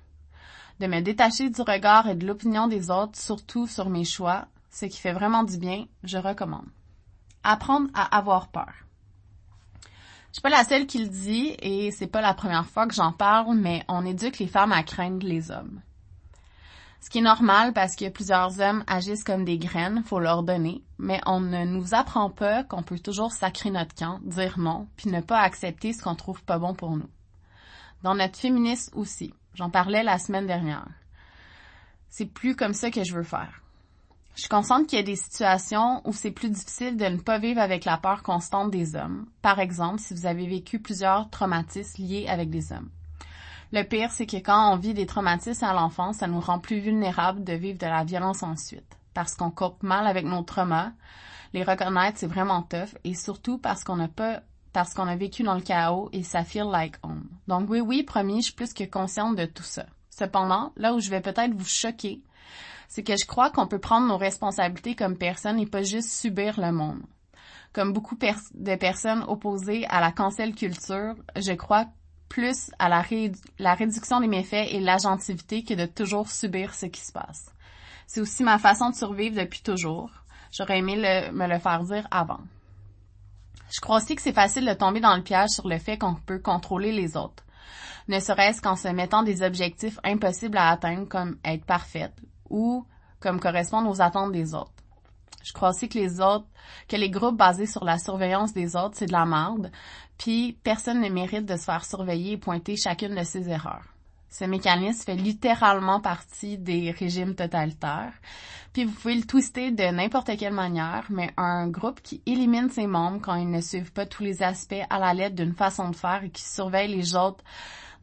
De 0.80 0.88
me 0.88 1.02
détacher 1.02 1.50
du 1.50 1.62
regard 1.62 2.08
et 2.10 2.16
de 2.16 2.26
l'opinion 2.26 2.68
des 2.68 2.90
autres, 2.90 3.20
surtout 3.20 3.68
sur 3.68 3.90
mes 3.90 4.06
choix, 4.06 4.48
ce 4.72 4.86
qui 4.86 5.00
fait 5.00 5.14
vraiment 5.14 5.44
du 5.44 5.58
bien, 5.58 5.86
je 6.04 6.18
recommande. 6.18 6.66
Apprendre 7.44 7.90
à 7.94 8.18
avoir 8.18 8.48
peur. 8.48 8.74
Je 10.30 10.38
suis 10.38 10.42
pas 10.42 10.50
la 10.50 10.64
seule 10.64 10.88
qui 10.88 10.98
le 10.98 11.10
dit 11.10 11.56
et 11.60 11.92
c'est 11.92 12.08
pas 12.08 12.22
la 12.22 12.34
première 12.34 12.66
fois 12.66 12.88
que 12.88 12.96
j'en 12.96 13.12
parle, 13.12 13.56
mais 13.56 13.84
on 13.88 14.04
éduque 14.04 14.40
les 14.40 14.48
femmes 14.48 14.72
à 14.72 14.82
craindre 14.82 15.24
les 15.24 15.52
hommes. 15.52 15.80
Ce 17.04 17.10
qui 17.10 17.18
est 17.18 17.22
normal 17.22 17.74
parce 17.74 17.98
que 17.98 18.08
plusieurs 18.08 18.62
hommes 18.62 18.86
agissent 18.88 19.26
comme 19.26 19.44
des 19.44 19.58
graines, 19.58 20.04
faut 20.06 20.22
leur 20.22 20.42
donner, 20.42 20.82
mais 20.98 21.20
on 21.26 21.42
ne 21.42 21.66
nous 21.66 21.94
apprend 21.94 22.30
pas 22.30 22.64
qu'on 22.64 22.82
peut 22.82 22.98
toujours 22.98 23.34
sacrer 23.34 23.72
notre 23.72 23.94
camp, 23.94 24.22
dire 24.24 24.58
non, 24.58 24.88
puis 24.96 25.10
ne 25.10 25.20
pas 25.20 25.42
accepter 25.42 25.92
ce 25.92 26.02
qu'on 26.02 26.16
trouve 26.16 26.42
pas 26.44 26.60
bon 26.60 26.74
pour 26.74 26.96
nous. 26.96 27.10
Dans 28.04 28.16
notre 28.16 28.40
féministe 28.40 28.90
aussi, 28.96 29.34
j'en 29.54 29.70
parlais 29.70 30.02
la 30.02 30.18
semaine 30.18 30.48
dernière. 30.48 30.88
C'est 32.08 32.26
plus 32.26 32.56
comme 32.56 32.74
ça 32.74 32.90
que 32.90 33.04
je 33.04 33.14
veux 33.14 33.24
faire. 33.24 33.62
Je 34.36 34.44
suis 34.44 34.50
consciente 34.50 34.88
qu'il 34.88 34.98
y 34.98 35.02
a 35.02 35.06
des 35.06 35.18
situations 35.18 36.02
où 36.06 36.14
c'est 36.14 36.32
plus 36.32 36.52
difficile 36.52 36.96
de 36.96 37.06
ne 37.06 37.18
pas 37.18 37.38
vivre 37.38 37.60
avec 37.60 37.84
la 37.84 37.98
peur 37.98 38.24
constante 38.24 38.72
des 38.72 38.96
hommes. 38.96 39.26
Par 39.42 39.60
exemple, 39.60 40.00
si 40.00 40.14
vous 40.14 40.26
avez 40.26 40.48
vécu 40.48 40.80
plusieurs 40.80 41.30
traumatismes 41.30 42.02
liés 42.02 42.28
avec 42.30 42.50
des 42.50 42.72
hommes. 42.72 42.90
Le 43.74 43.82
pire, 43.82 44.12
c'est 44.12 44.28
que 44.28 44.38
quand 44.38 44.72
on 44.72 44.78
vit 44.78 44.94
des 44.94 45.08
traumatismes 45.08 45.66
à 45.66 45.74
l'enfance, 45.74 46.18
ça 46.18 46.28
nous 46.28 46.40
rend 46.40 46.60
plus 46.60 46.78
vulnérables 46.78 47.44
de 47.44 47.54
vivre 47.54 47.80
de 47.80 47.88
la 47.88 48.04
violence 48.04 48.44
ensuite. 48.44 49.00
Parce 49.16 49.34
qu'on 49.34 49.50
coupe 49.50 49.82
mal 49.82 50.06
avec 50.06 50.26
nos 50.26 50.44
traumas. 50.44 50.92
Les 51.54 51.64
reconnaître, 51.64 52.20
c'est 52.20 52.28
vraiment 52.28 52.62
tough. 52.62 52.96
Et 53.04 53.16
surtout 53.16 53.58
parce 53.58 53.84
qu'on 53.84 53.96
n'a 53.96 54.08
pas 54.08 54.42
parce 54.74 54.94
qu'on 54.94 55.08
a 55.08 55.16
vécu 55.16 55.42
dans 55.42 55.56
le 55.56 55.62
chaos 55.62 56.10
et 56.14 56.22
ça 56.22 56.44
feel 56.44 56.66
like 56.72 56.98
home. 57.02 57.28
Donc 57.48 57.68
oui, 57.68 57.80
oui, 57.80 58.04
promis, 58.04 58.42
je 58.42 58.46
suis 58.46 58.54
plus 58.54 58.74
que 58.74 58.84
consciente 58.84 59.36
de 59.36 59.46
tout 59.46 59.64
ça. 59.64 59.88
Cependant, 60.12 60.72
là 60.78 60.94
où 60.94 61.00
je 61.00 61.10
vais 61.10 61.22
peut-être 61.22 61.56
vous 61.56 61.66
choquer, 61.66 62.22
c'est 62.88 63.04
que 63.04 63.18
je 63.18 63.26
crois 63.26 63.50
qu'on 63.50 63.66
peut 63.66 63.80
prendre 63.80 64.08
nos 64.08 64.18
responsabilités 64.18 64.94
comme 64.94 65.18
personne 65.18 65.60
et 65.60 65.66
pas 65.66 65.82
juste 65.82 66.12
subir 66.12 66.60
le 66.60 66.72
monde. 66.72 67.02
Comme 67.72 67.92
beaucoup 67.92 68.16
de 68.16 68.76
personnes 68.76 69.24
opposées 69.28 69.88
à 69.88 70.00
la 70.00 70.12
cancel 70.12 70.54
culture, 70.54 71.16
je 71.36 71.54
crois 71.54 71.88
plus 72.34 72.72
à 72.80 72.90
la, 72.90 73.02
réduction 73.76 74.20
des 74.20 74.28
méfaits 74.28 74.68
et 74.72 74.80
l'agentivité 74.80 75.64
que 75.64 75.76
de 75.76 75.86
toujours 75.86 76.32
subir 76.32 76.74
ce 76.74 76.88
qui 76.88 77.00
se 77.00 77.12
passe. 77.12 77.54
C'est 78.08 78.22
aussi 78.22 78.44
ma 78.44 78.58
façon 78.58 78.90
de 78.90 78.96
survivre 78.96 79.40
depuis 79.40 79.62
toujours. 79.62 80.10
J'aurais 80.52 80.80
aimé 80.80 80.96
me 81.32 81.48
le 81.48 81.60
faire 81.60 81.84
dire 81.84 82.08
avant. 82.10 82.40
Je 83.72 83.80
crois 83.82 83.98
aussi 83.98 84.16
que 84.16 84.22
c'est 84.24 84.34
facile 84.34 84.66
de 84.66 84.74
tomber 84.74 85.00
dans 85.00 85.16
le 85.16 85.22
piège 85.22 85.52
sur 85.52 85.68
le 85.68 85.78
fait 85.78 86.00
qu'on 86.00 86.16
peut 86.16 86.40
contrôler 86.40 86.92
les 86.92 87.16
autres, 87.16 87.44
ne 88.08 88.20
serait-ce 88.20 88.64
qu'en 88.64 88.76
se 88.76 88.88
mettant 88.88 89.22
des 89.22 89.44
objectifs 89.44 90.00
impossibles 90.04 90.58
à 90.58 90.72
atteindre 90.72 91.08
comme 91.08 91.38
être 91.46 91.66
parfaite 91.66 92.16
ou 92.50 92.84
comme 93.20 93.40
correspondre 93.40 93.92
aux 93.92 94.02
attentes 94.02 94.32
des 94.32 94.56
autres. 94.56 94.72
Je 95.44 95.54
crois 95.54 95.70
aussi 95.70 95.88
que 95.88 96.00
les 96.00 96.20
autres, 96.20 96.48
que 96.88 96.96
les 96.96 97.10
groupes 97.10 97.38
basés 97.38 97.68
sur 97.68 97.84
la 97.84 98.00
surveillance 98.00 98.54
des 98.54 98.76
autres, 98.76 98.96
c'est 98.96 99.06
de 99.06 99.12
la 99.12 99.26
merde, 99.26 99.72
puis 100.24 100.58
personne 100.64 101.02
ne 101.02 101.10
mérite 101.10 101.46
de 101.46 101.58
se 101.58 101.66
faire 101.66 101.84
surveiller 101.84 102.32
et 102.32 102.38
pointer 102.38 102.78
chacune 102.78 103.14
de 103.14 103.26
ses 103.26 103.50
erreurs. 103.50 103.84
Ce 104.30 104.46
mécanisme 104.46 105.04
fait 105.04 105.18
littéralement 105.18 106.00
partie 106.00 106.58
des 106.58 106.92
régimes 106.92 107.36
totalitaires. 107.36 108.14
Puis 108.72 108.86
vous 108.86 108.94
pouvez 108.94 109.16
le 109.16 109.26
twister 109.26 109.72
de 109.72 109.84
n'importe 109.84 110.32
quelle 110.38 110.54
manière, 110.54 111.08
mais 111.10 111.34
un 111.36 111.68
groupe 111.68 112.02
qui 112.02 112.22
élimine 112.26 112.70
ses 112.70 112.88
membres 112.88 113.20
quand 113.22 113.36
ils 113.36 113.52
ne 113.52 113.60
suivent 113.60 113.92
pas 113.92 114.06
tous 114.06 114.24
les 114.24 114.44
aspects 114.44 114.86
à 114.90 114.98
la 114.98 115.14
lettre 115.14 115.36
d'une 115.36 115.56
façon 115.56 115.90
de 115.90 115.96
faire 115.98 116.24
et 116.24 116.30
qui 116.30 116.44
surveille 116.44 116.96
les 116.96 117.18
autres 117.18 117.44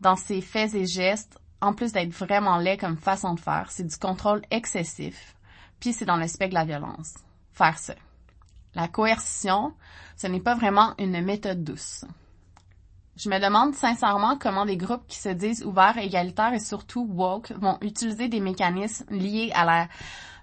dans 0.02 0.16
ses 0.16 0.42
faits 0.42 0.74
et 0.74 0.84
gestes, 0.84 1.38
en 1.62 1.72
plus 1.72 1.92
d'être 1.92 2.12
vraiment 2.12 2.58
laid 2.58 2.76
comme 2.76 2.98
façon 2.98 3.32
de 3.32 3.40
faire, 3.40 3.68
c'est 3.70 3.86
du 3.86 3.96
contrôle 3.96 4.42
excessif. 4.50 5.34
Puis 5.80 5.94
c'est 5.94 6.04
dans 6.04 6.16
l'aspect 6.16 6.48
de 6.48 6.54
la 6.54 6.66
violence. 6.66 7.14
Faire 7.54 7.78
ça. 7.78 7.94
La 8.74 8.86
coercition, 8.86 9.74
ce 10.16 10.28
n'est 10.28 10.40
pas 10.40 10.54
vraiment 10.54 10.94
une 10.98 11.20
méthode 11.22 11.64
douce. 11.64 12.04
Je 13.16 13.28
me 13.28 13.40
demande 13.40 13.74
sincèrement 13.74 14.38
comment 14.38 14.64
des 14.64 14.76
groupes 14.76 15.06
qui 15.08 15.18
se 15.18 15.28
disent 15.28 15.64
ouverts, 15.64 15.98
égalitaires 15.98 16.54
et 16.54 16.60
surtout 16.60 17.04
woke 17.04 17.52
vont 17.52 17.78
utiliser 17.82 18.28
des 18.28 18.40
mécanismes 18.40 19.06
liés 19.10 19.50
à 19.54 19.64
la 19.64 19.88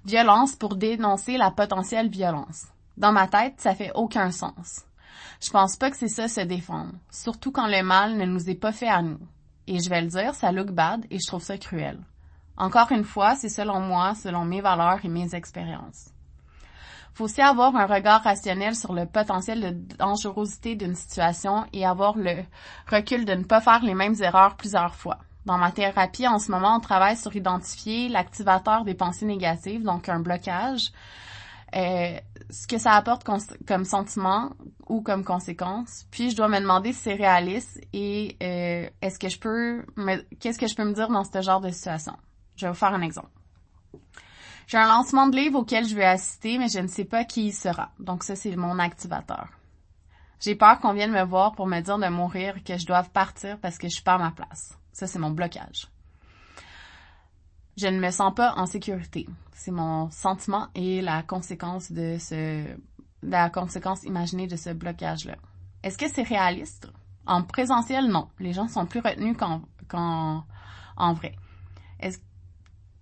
violence 0.05 0.55
pour 0.55 0.75
dénoncer 0.75 1.37
la 1.37 1.51
potentielle 1.51 2.09
violence. 2.09 2.67
Dans 2.97 3.13
ma 3.13 3.27
tête, 3.27 3.55
ça 3.57 3.73
fait 3.73 3.91
aucun 3.95 4.31
sens. 4.31 4.83
Je 5.41 5.49
pense 5.49 5.77
pas 5.77 5.89
que 5.89 5.97
c'est 5.97 6.07
ça 6.07 6.27
se 6.27 6.41
défendre, 6.41 6.93
surtout 7.09 7.51
quand 7.51 7.67
le 7.67 7.81
mal 7.81 8.17
ne 8.17 8.25
nous 8.25 8.49
est 8.49 8.55
pas 8.55 8.71
fait 8.71 8.89
à 8.89 9.01
nous. 9.01 9.19
Et 9.67 9.79
je 9.79 9.89
vais 9.89 10.01
le 10.01 10.07
dire, 10.07 10.35
ça 10.35 10.51
look 10.51 10.71
bad 10.71 11.05
et 11.09 11.19
je 11.19 11.27
trouve 11.27 11.43
ça 11.43 11.57
cruel. 11.57 11.99
Encore 12.57 12.91
une 12.91 13.03
fois, 13.03 13.35
c'est 13.35 13.49
selon 13.49 13.79
moi, 13.79 14.15
selon 14.15 14.43
mes 14.43 14.61
valeurs 14.61 14.99
et 15.03 15.09
mes 15.09 15.33
expériences 15.33 16.11
faut 17.17 17.23
aussi 17.23 17.41
avoir 17.41 17.75
un 17.75 17.87
regard 17.87 18.21
rationnel 18.21 18.75
sur 18.75 18.93
le 18.93 19.07
potentiel 19.07 19.59
de 19.59 19.95
dangerosité 19.97 20.75
d'une 20.75 20.93
situation 20.93 21.65
et 21.73 21.83
avoir 21.83 22.15
le 22.15 22.43
recul 22.87 23.25
de 23.25 23.33
ne 23.33 23.43
pas 23.43 23.59
faire 23.59 23.83
les 23.83 23.95
mêmes 23.95 24.13
erreurs 24.21 24.55
plusieurs 24.55 24.93
fois. 24.93 25.17
Dans 25.45 25.57
ma 25.57 25.71
thérapie, 25.71 26.27
en 26.27 26.37
ce 26.37 26.51
moment, 26.51 26.75
on 26.75 26.79
travaille 26.79 27.17
sur 27.17 27.35
identifier 27.35 28.07
l'activateur 28.07 28.85
des 28.85 28.93
pensées 28.93 29.25
négatives, 29.25 29.81
donc 29.81 30.09
un 30.09 30.19
blocage, 30.19 30.91
euh, 31.75 32.19
ce 32.51 32.67
que 32.67 32.77
ça 32.77 32.91
apporte 32.91 33.23
comme 33.23 33.83
sentiment 33.83 34.51
ou 34.87 35.01
comme 35.01 35.23
conséquence. 35.23 36.05
Puis 36.11 36.29
je 36.29 36.35
dois 36.35 36.49
me 36.49 36.59
demander 36.59 36.93
si 36.93 37.01
c'est 37.01 37.15
réaliste 37.15 37.81
et 37.93 38.37
euh, 38.43 38.89
est-ce 39.01 39.17
que 39.17 39.29
je 39.29 39.39
peux 39.39 39.85
qu'est-ce 40.39 40.59
que 40.59 40.67
je 40.67 40.75
peux 40.75 40.85
me 40.85 40.93
dire 40.93 41.09
dans 41.09 41.23
ce 41.23 41.41
genre 41.41 41.61
de 41.61 41.71
situation? 41.71 42.13
Je 42.57 42.67
vais 42.67 42.71
vous 42.71 42.77
faire 42.77 42.93
un 42.93 43.01
exemple. 43.01 43.29
J'ai 44.67 44.77
un 44.77 44.87
lancement 44.87 45.27
de 45.27 45.37
livre 45.37 45.59
auquel 45.59 45.87
je 45.87 45.95
vais 45.95 46.05
assister, 46.05 46.57
mais 46.57 46.67
je 46.67 46.79
ne 46.79 46.87
sais 46.87 47.05
pas 47.05 47.23
qui 47.23 47.47
il 47.47 47.53
sera. 47.53 47.91
Donc 47.99 48.23
ça, 48.23 48.35
c'est 48.35 48.55
mon 48.57 48.79
activateur. 48.79 49.47
J'ai 50.41 50.55
peur 50.55 50.79
qu'on 50.81 50.93
vienne 50.93 51.11
me 51.11 51.23
voir 51.23 51.53
pour 51.53 51.67
me 51.67 51.79
dire 51.79 51.97
de 51.97 52.07
mourir, 52.09 52.63
que 52.63 52.77
je 52.77 52.85
doive 52.85 53.09
partir 53.11 53.57
parce 53.59 53.77
que 53.77 53.87
je 53.87 54.03
perds 54.03 54.19
ma 54.19 54.31
place. 54.31 54.77
Ça, 54.91 55.07
c'est 55.07 55.19
mon 55.19 55.31
blocage. 55.31 55.87
Je 57.77 57.87
ne 57.87 57.99
me 57.99 58.11
sens 58.11 58.33
pas 58.35 58.55
en 58.57 58.65
sécurité. 58.65 59.27
C'est 59.53 59.71
mon 59.71 60.09
sentiment 60.11 60.67
et 60.75 61.01
la 61.01 61.23
conséquence 61.23 61.91
de 61.91 62.17
ce, 62.19 62.65
la 63.23 63.49
conséquence 63.49 64.03
imaginée 64.03 64.47
de 64.47 64.57
ce 64.57 64.71
blocage-là. 64.71 65.35
Est-ce 65.81 65.97
que 65.97 66.09
c'est 66.09 66.23
réaliste? 66.23 66.91
En 67.25 67.43
présentiel, 67.43 68.07
non. 68.07 68.27
Les 68.39 68.51
gens 68.51 68.67
sont 68.67 68.85
plus 68.85 68.99
retenus 68.99 69.37
qu'en, 69.37 70.43
en 70.97 71.13
vrai. 71.13 71.35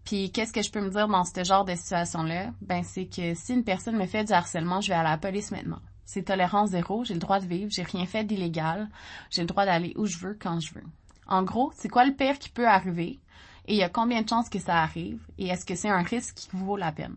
Puis 0.06 0.32
qu'est-ce 0.32 0.54
que 0.54 0.62
je 0.62 0.72
peux 0.72 0.82
me 0.82 0.92
dire 0.92 1.08
dans 1.08 1.24
ce 1.24 1.44
genre 1.44 1.66
de 1.66 1.76
situation-là? 1.76 2.52
Ben 2.62 2.84
c'est 2.84 3.08
que 3.08 3.34
si 3.34 3.54
une 3.54 3.64
personne 3.64 3.98
me 3.98 4.06
fait 4.06 4.24
du 4.24 4.34
harcèlement, 4.34 4.80
je 4.80 4.90
vais 4.90 4.96
à 4.96 5.04
la 5.04 5.18
police 5.18 5.52
maintenant. 5.52 5.82
C'est 6.06 6.24
tolérance 6.24 6.70
zéro, 6.70 7.04
j'ai 7.04 7.16
le 7.16 7.20
droit 7.20 7.40
de 7.40 7.48
vivre, 7.48 7.72
j'ai 7.72 7.82
rien 7.82 8.06
fait 8.06 8.24
d'illégal, 8.24 8.88
j'ai 9.32 9.42
le 9.42 9.48
droit 9.48 9.66
d'aller 9.66 9.94
où 9.98 10.06
je 10.06 10.18
veux 10.20 10.38
quand 10.40 10.60
je 10.60 10.76
veux. 10.76 10.84
En 11.28 11.42
gros, 11.42 11.74
c'est 11.76 11.90
quoi 11.90 12.06
le 12.06 12.14
pire 12.14 12.38
qui 12.38 12.50
peut 12.50 12.68
arriver? 12.68 13.20
Et 13.68 13.74
il 13.74 13.78
y 13.78 13.84
a 13.84 13.90
combien 13.90 14.22
de 14.22 14.30
chances 14.30 14.48
que 14.48 14.60
ça 14.60 14.76
arrive? 14.76 15.20
Et 15.40 15.48
est-ce 15.48 15.66
que 15.66 15.74
c'est 15.74 15.90
un 15.90 16.04
risque 16.04 16.36
qui 16.36 16.50
vaut 16.54 16.78
la 16.78 16.92
peine? 16.92 17.16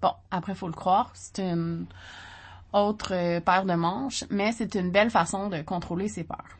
Bon, 0.00 0.12
après, 0.30 0.54
faut 0.54 0.68
le 0.68 0.72
croire, 0.72 1.10
c'est 1.14 1.40
une 1.40 1.86
autre 2.72 3.12
euh, 3.12 3.40
paire 3.40 3.64
de 3.64 3.74
manches, 3.74 4.22
mais 4.30 4.52
c'est 4.52 4.76
une 4.76 4.92
belle 4.92 5.10
façon 5.10 5.48
de 5.48 5.60
contrôler 5.62 6.06
ses 6.06 6.22
peurs. 6.22 6.56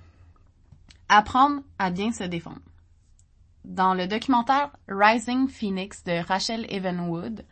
Apprendre 1.09 1.63
à 1.79 1.91
bien 1.91 2.11
se 2.11 2.25
défendre 2.25 2.59
dans 3.65 3.95
le 3.95 4.07
documentaire 4.07 4.71
Rising 4.89 5.49
Phoenix 5.49 6.03
de 6.05 6.25
Rachel 6.27 6.67
Evenwood 6.69 7.45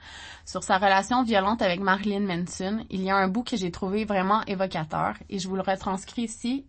sur 0.44 0.62
sa 0.62 0.78
relation 0.78 1.22
violente 1.22 1.62
avec 1.62 1.80
Marilyn 1.80 2.20
Manson, 2.20 2.84
il 2.90 3.02
y 3.02 3.10
a 3.10 3.16
un 3.16 3.28
bout 3.28 3.44
que 3.44 3.56
j'ai 3.56 3.70
trouvé 3.70 4.04
vraiment 4.04 4.42
évocateur 4.46 5.14
et 5.28 5.38
je 5.38 5.48
vous 5.48 5.56
le 5.56 5.62
retranscris 5.62 6.22
ici. 6.22 6.66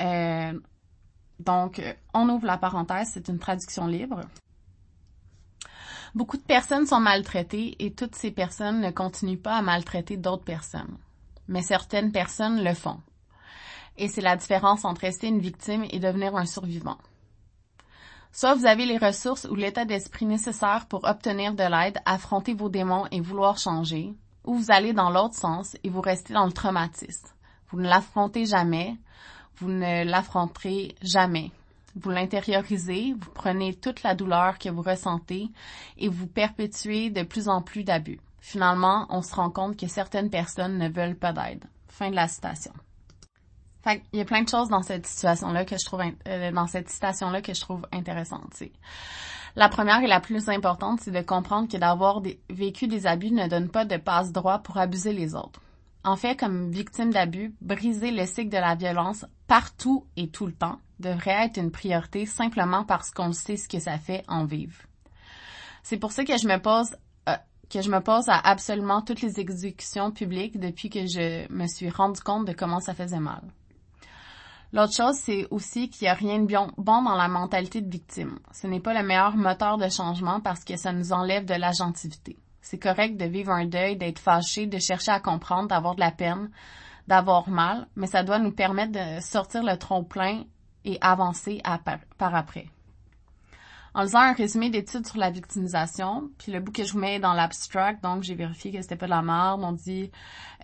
Euh, 0.00 0.58
donc, 1.40 1.82
on 2.14 2.28
ouvre 2.28 2.46
la 2.46 2.58
parenthèse, 2.58 3.10
c'est 3.12 3.28
une 3.28 3.38
traduction 3.38 3.86
libre. 3.86 4.20
Beaucoup 6.14 6.36
de 6.36 6.42
personnes 6.42 6.86
sont 6.86 7.00
maltraitées 7.00 7.76
et 7.78 7.92
toutes 7.92 8.14
ces 8.14 8.30
personnes 8.30 8.80
ne 8.80 8.90
continuent 8.90 9.40
pas 9.40 9.56
à 9.56 9.62
maltraiter 9.62 10.16
d'autres 10.16 10.44
personnes. 10.44 10.96
Mais 11.48 11.62
certaines 11.62 12.12
personnes 12.12 12.62
le 12.64 12.74
font. 12.74 13.00
Et 13.96 14.08
c'est 14.08 14.20
la 14.20 14.36
différence 14.36 14.84
entre 14.84 15.02
rester 15.02 15.26
une 15.26 15.40
victime 15.40 15.84
et 15.90 15.98
devenir 15.98 16.36
un 16.36 16.46
survivant. 16.46 16.98
Soit 18.32 18.54
vous 18.54 18.66
avez 18.66 18.86
les 18.86 18.98
ressources 18.98 19.46
ou 19.50 19.54
l'état 19.54 19.84
d'esprit 19.84 20.26
nécessaire 20.26 20.86
pour 20.86 21.04
obtenir 21.04 21.54
de 21.54 21.64
l'aide, 21.64 21.98
affronter 22.04 22.54
vos 22.54 22.68
démons 22.68 23.06
et 23.10 23.20
vouloir 23.20 23.58
changer, 23.58 24.14
ou 24.44 24.54
vous 24.54 24.70
allez 24.70 24.92
dans 24.92 25.10
l'autre 25.10 25.34
sens 25.34 25.76
et 25.82 25.88
vous 25.88 26.00
restez 26.00 26.34
dans 26.34 26.46
le 26.46 26.52
traumatisme. 26.52 27.28
Vous 27.70 27.80
ne 27.80 27.88
l'affrontez 27.88 28.46
jamais, 28.46 28.96
vous 29.56 29.68
ne 29.68 30.04
l'affronterez 30.04 30.94
jamais. 31.02 31.50
Vous 31.96 32.10
l'intériorisez, 32.10 33.14
vous 33.18 33.30
prenez 33.34 33.74
toute 33.74 34.02
la 34.02 34.14
douleur 34.14 34.58
que 34.58 34.68
vous 34.68 34.82
ressentez 34.82 35.48
et 35.96 36.08
vous 36.08 36.26
perpétuez 36.26 37.10
de 37.10 37.22
plus 37.22 37.48
en 37.48 37.60
plus 37.60 37.82
d'abus. 37.82 38.20
Finalement, 38.40 39.06
on 39.10 39.20
se 39.20 39.34
rend 39.34 39.50
compte 39.50 39.76
que 39.76 39.88
certaines 39.88 40.30
personnes 40.30 40.78
ne 40.78 40.88
veulent 40.88 41.18
pas 41.18 41.32
d'aide. 41.32 41.64
Fin 41.88 42.10
de 42.10 42.14
la 42.14 42.28
citation. 42.28 42.72
Il 44.12 44.18
y 44.18 44.20
a 44.20 44.24
plein 44.24 44.42
de 44.42 44.48
choses 44.48 44.68
dans 44.68 44.82
cette 44.82 45.06
situation-là 45.06 45.64
que 45.64 45.76
je 45.78 45.84
trouve 45.84 46.02
euh, 46.26 46.50
dans 46.52 46.66
cette 46.66 46.88
citation-là 46.88 47.40
que 47.42 47.54
je 47.54 47.60
trouve 47.60 47.86
intéressante. 47.92 48.62
La 49.56 49.68
première 49.68 50.02
et 50.02 50.06
la 50.06 50.20
plus 50.20 50.48
importante, 50.48 51.00
c'est 51.02 51.10
de 51.10 51.20
comprendre 51.20 51.68
que 51.68 51.76
d'avoir 51.76 52.22
vécu 52.50 52.86
des 52.86 53.06
abus 53.06 53.30
ne 53.30 53.48
donne 53.48 53.68
pas 53.68 53.84
de 53.84 53.96
passe 53.96 54.32
droit 54.32 54.58
pour 54.58 54.76
abuser 54.78 55.12
les 55.12 55.34
autres. 55.34 55.60
En 56.04 56.16
fait, 56.16 56.36
comme 56.38 56.70
victime 56.70 57.12
d'abus, 57.12 57.54
briser 57.60 58.10
le 58.10 58.24
cycle 58.24 58.50
de 58.50 58.56
la 58.56 58.74
violence 58.74 59.24
partout 59.46 60.06
et 60.16 60.28
tout 60.28 60.46
le 60.46 60.52
temps 60.52 60.78
devrait 61.00 61.46
être 61.46 61.58
une 61.58 61.70
priorité 61.70 62.26
simplement 62.26 62.84
parce 62.84 63.10
qu'on 63.10 63.32
sait 63.32 63.56
ce 63.56 63.68
que 63.68 63.78
ça 63.78 63.98
fait 63.98 64.24
en 64.28 64.44
vivre. 64.44 64.76
C'est 65.82 65.98
pour 65.98 66.12
ça 66.12 66.24
que 66.24 66.36
je 66.36 66.46
me 66.46 66.58
pose 66.58 66.96
euh, 67.28 67.36
que 67.70 67.82
je 67.82 67.90
me 67.90 68.00
pose 68.00 68.28
à 68.28 68.38
absolument 68.38 69.02
toutes 69.02 69.22
les 69.22 69.40
exécutions 69.40 70.10
publiques 70.10 70.58
depuis 70.58 70.90
que 70.90 71.06
je 71.06 71.50
me 71.52 71.66
suis 71.66 71.90
rendu 71.90 72.20
compte 72.20 72.46
de 72.46 72.52
comment 72.52 72.80
ça 72.80 72.94
faisait 72.94 73.20
mal. 73.20 73.42
L'autre 74.72 74.94
chose, 74.94 75.16
c'est 75.16 75.46
aussi 75.50 75.88
qu'il 75.88 76.04
n'y 76.04 76.10
a 76.10 76.14
rien 76.14 76.40
de 76.40 76.46
bon 76.76 77.02
dans 77.02 77.14
la 77.14 77.28
mentalité 77.28 77.80
de 77.80 77.90
victime. 77.90 78.38
Ce 78.52 78.66
n'est 78.66 78.80
pas 78.80 78.92
le 78.92 79.06
meilleur 79.06 79.36
moteur 79.36 79.78
de 79.78 79.88
changement 79.88 80.40
parce 80.40 80.62
que 80.62 80.76
ça 80.76 80.92
nous 80.92 81.12
enlève 81.12 81.46
de 81.46 81.54
l'agentivité. 81.54 82.36
C'est 82.60 82.78
correct 82.78 83.16
de 83.16 83.24
vivre 83.24 83.50
un 83.50 83.64
deuil, 83.64 83.96
d'être 83.96 84.18
fâché, 84.18 84.66
de 84.66 84.78
chercher 84.78 85.12
à 85.12 85.20
comprendre, 85.20 85.68
d'avoir 85.68 85.94
de 85.94 86.00
la 86.00 86.10
peine, 86.10 86.50
d'avoir 87.06 87.48
mal, 87.48 87.88
mais 87.96 88.06
ça 88.06 88.22
doit 88.22 88.38
nous 88.38 88.52
permettre 88.52 88.92
de 88.92 89.20
sortir 89.22 89.62
le 89.62 89.76
tronc 89.78 90.04
plein 90.04 90.44
et 90.84 90.98
avancer 91.00 91.62
par 92.18 92.34
après. 92.34 92.66
En 93.94 94.02
faisant 94.02 94.20
un 94.20 94.34
résumé 94.34 94.68
d'études 94.68 95.06
sur 95.06 95.16
la 95.16 95.30
victimisation, 95.30 96.30
puis 96.38 96.52
le 96.52 96.60
bout 96.60 96.72
que 96.72 96.84
je 96.84 96.92
vous 96.92 96.98
mets 96.98 97.18
dans 97.18 97.32
l'abstract, 97.32 98.02
donc 98.02 98.22
j'ai 98.22 98.34
vérifié 98.34 98.70
que 98.70 98.82
c'était 98.82 98.96
pas 98.96 99.06
de 99.06 99.10
la 99.10 99.22
merde, 99.22 99.62
on 99.64 99.72
dit 99.72 100.10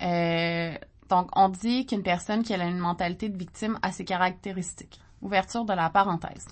euh, 0.02 0.75
donc, 1.14 1.28
on 1.37 1.49
dit 1.49 1.87
qu'une 1.87 2.02
personne 2.02 2.42
qui 2.42 2.52
a 2.54 2.64
une 2.64 2.78
mentalité 2.78 3.28
de 3.28 3.38
victime 3.38 3.78
a 3.83 3.92
ses 3.92 4.04
caractéristiques. 4.04 5.00
Ouverture 5.23 5.64
de 5.64 5.73
la 5.73 5.88
parenthèse. 5.88 6.49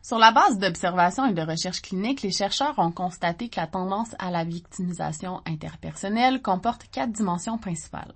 Sur 0.00 0.18
la 0.18 0.30
base 0.30 0.58
d'observations 0.58 1.26
et 1.26 1.32
de 1.32 1.42
recherches 1.42 1.82
cliniques, 1.82 2.22
les 2.22 2.30
chercheurs 2.30 2.78
ont 2.78 2.92
constaté 2.92 3.48
que 3.48 3.58
la 3.58 3.66
tendance 3.66 4.14
à 4.20 4.30
la 4.30 4.44
victimisation 4.44 5.42
interpersonnelle 5.44 6.40
comporte 6.40 6.88
quatre 6.92 7.10
dimensions 7.10 7.58
principales. 7.58 8.14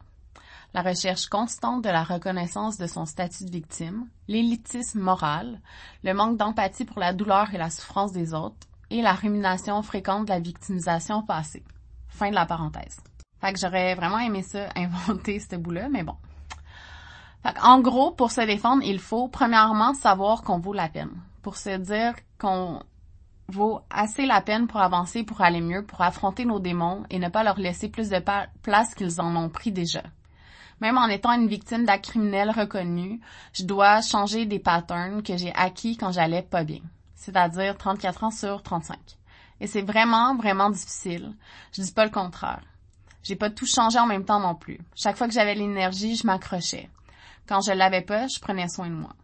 La 0.75 0.83
recherche 0.83 1.27
constante 1.27 1.83
de 1.83 1.89
la 1.89 2.05
reconnaissance 2.05 2.79
de 2.79 2.87
son 2.87 3.05
statut 3.05 3.45
de 3.45 3.51
victime, 3.51 4.07
l'élitisme 4.29 5.01
moral, 5.01 5.61
le 6.05 6.15
manque 6.15 6.37
d'empathie 6.37 6.85
pour 6.85 7.01
la 7.01 7.13
douleur 7.13 7.53
et 7.53 7.59
la 7.59 7.71
souffrance 7.71 8.13
des 8.13 8.33
autres, 8.33 8.69
et 8.91 9.03
la 9.03 9.15
rumination 9.15 9.83
fréquente 9.83 10.27
de 10.27 10.31
la 10.31 10.39
victimisation 10.39 11.23
passée. 11.25 11.65
Fin 12.07 12.31
de 12.31 12.37
la 12.37 12.47
parenthèse. 12.47 13.01
Fait 13.41 13.53
que 13.53 13.59
j'aurais 13.59 13.95
vraiment 13.95 14.19
aimé 14.19 14.43
ça, 14.43 14.69
inventer 14.77 15.41
ce 15.41 15.57
bout-là, 15.57 15.89
mais 15.89 16.03
bon. 16.03 16.17
Fait 17.43 17.59
en 17.63 17.81
gros, 17.81 18.11
pour 18.11 18.31
se 18.31 18.43
défendre, 18.43 18.83
il 18.85 18.99
faut 18.99 19.29
premièrement 19.29 19.95
savoir 19.95 20.43
qu'on 20.43 20.59
vaut 20.59 20.75
la 20.75 20.89
peine. 20.89 21.13
Pour 21.43 21.57
se 21.57 21.77
dire 21.79 22.15
qu'on 22.39 22.83
vaut 23.49 23.81
assez 23.91 24.27
la 24.27 24.41
peine 24.41 24.67
pour 24.67 24.81
avancer, 24.81 25.25
pour 25.25 25.41
aller 25.41 25.61
mieux, 25.61 25.85
pour 25.85 26.03
affronter 26.03 26.45
nos 26.45 26.61
démons 26.61 27.05
et 27.11 27.19
ne 27.19 27.29
pas 27.29 27.43
leur 27.43 27.59
laisser 27.59 27.89
plus 27.89 28.09
de 28.09 28.23
place 28.63 28.95
qu'ils 28.95 29.21
en 29.21 29.35
ont 29.37 29.49
pris 29.49 29.73
déjà. 29.73 30.03
Même 30.81 30.97
en 30.97 31.09
étant 31.09 31.33
une 31.33 31.49
victime 31.49 31.85
d'acte 31.85 32.07
criminel 32.07 32.51
reconnu, 32.51 33.21
je 33.53 33.65
dois 33.65 34.01
changer 34.01 34.47
des 34.47 34.59
patterns 34.59 35.23
que 35.23 35.37
j'ai 35.37 35.53
acquis 35.55 35.97
quand 35.97 36.13
j'allais 36.13 36.43
pas 36.43 36.65
bien. 36.65 36.81
c'est-à-dire 37.17 37.77
34 37.77 38.25
ans 38.25 38.31
sur 38.31 38.63
35. 38.63 38.99
Et 39.61 39.67
c'est 39.67 39.83
vraiment, 39.83 40.37
vraiment 40.37 40.71
difficile. 40.71 41.37
Je 41.73 41.83
dis 41.83 41.93
pas 41.93 42.07
le 42.07 42.11
contraire. 42.11 42.63
J'ai 43.23 43.37
pas 43.37 43.51
tout 43.51 43.67
changé 43.67 43.99
en 43.99 44.07
même 44.07 44.25
temps 44.25 44.41
non 44.41 44.55
plus. 44.55 44.79
Chaque 44.95 45.17
fois 45.17 45.29
que 45.29 45.35
j'avais 45.35 45.55
l'énergie, 45.55 46.17
je 46.17 46.27
m'accrochais. 46.27 46.89
Quand 47.47 47.61
je 47.61 47.73
l'avais 47.73 48.03
pas, 48.03 48.27
je 48.29 48.41
prenais 48.41 48.69
soin 48.69 48.89
de 48.89 48.95
moi. 48.95 49.15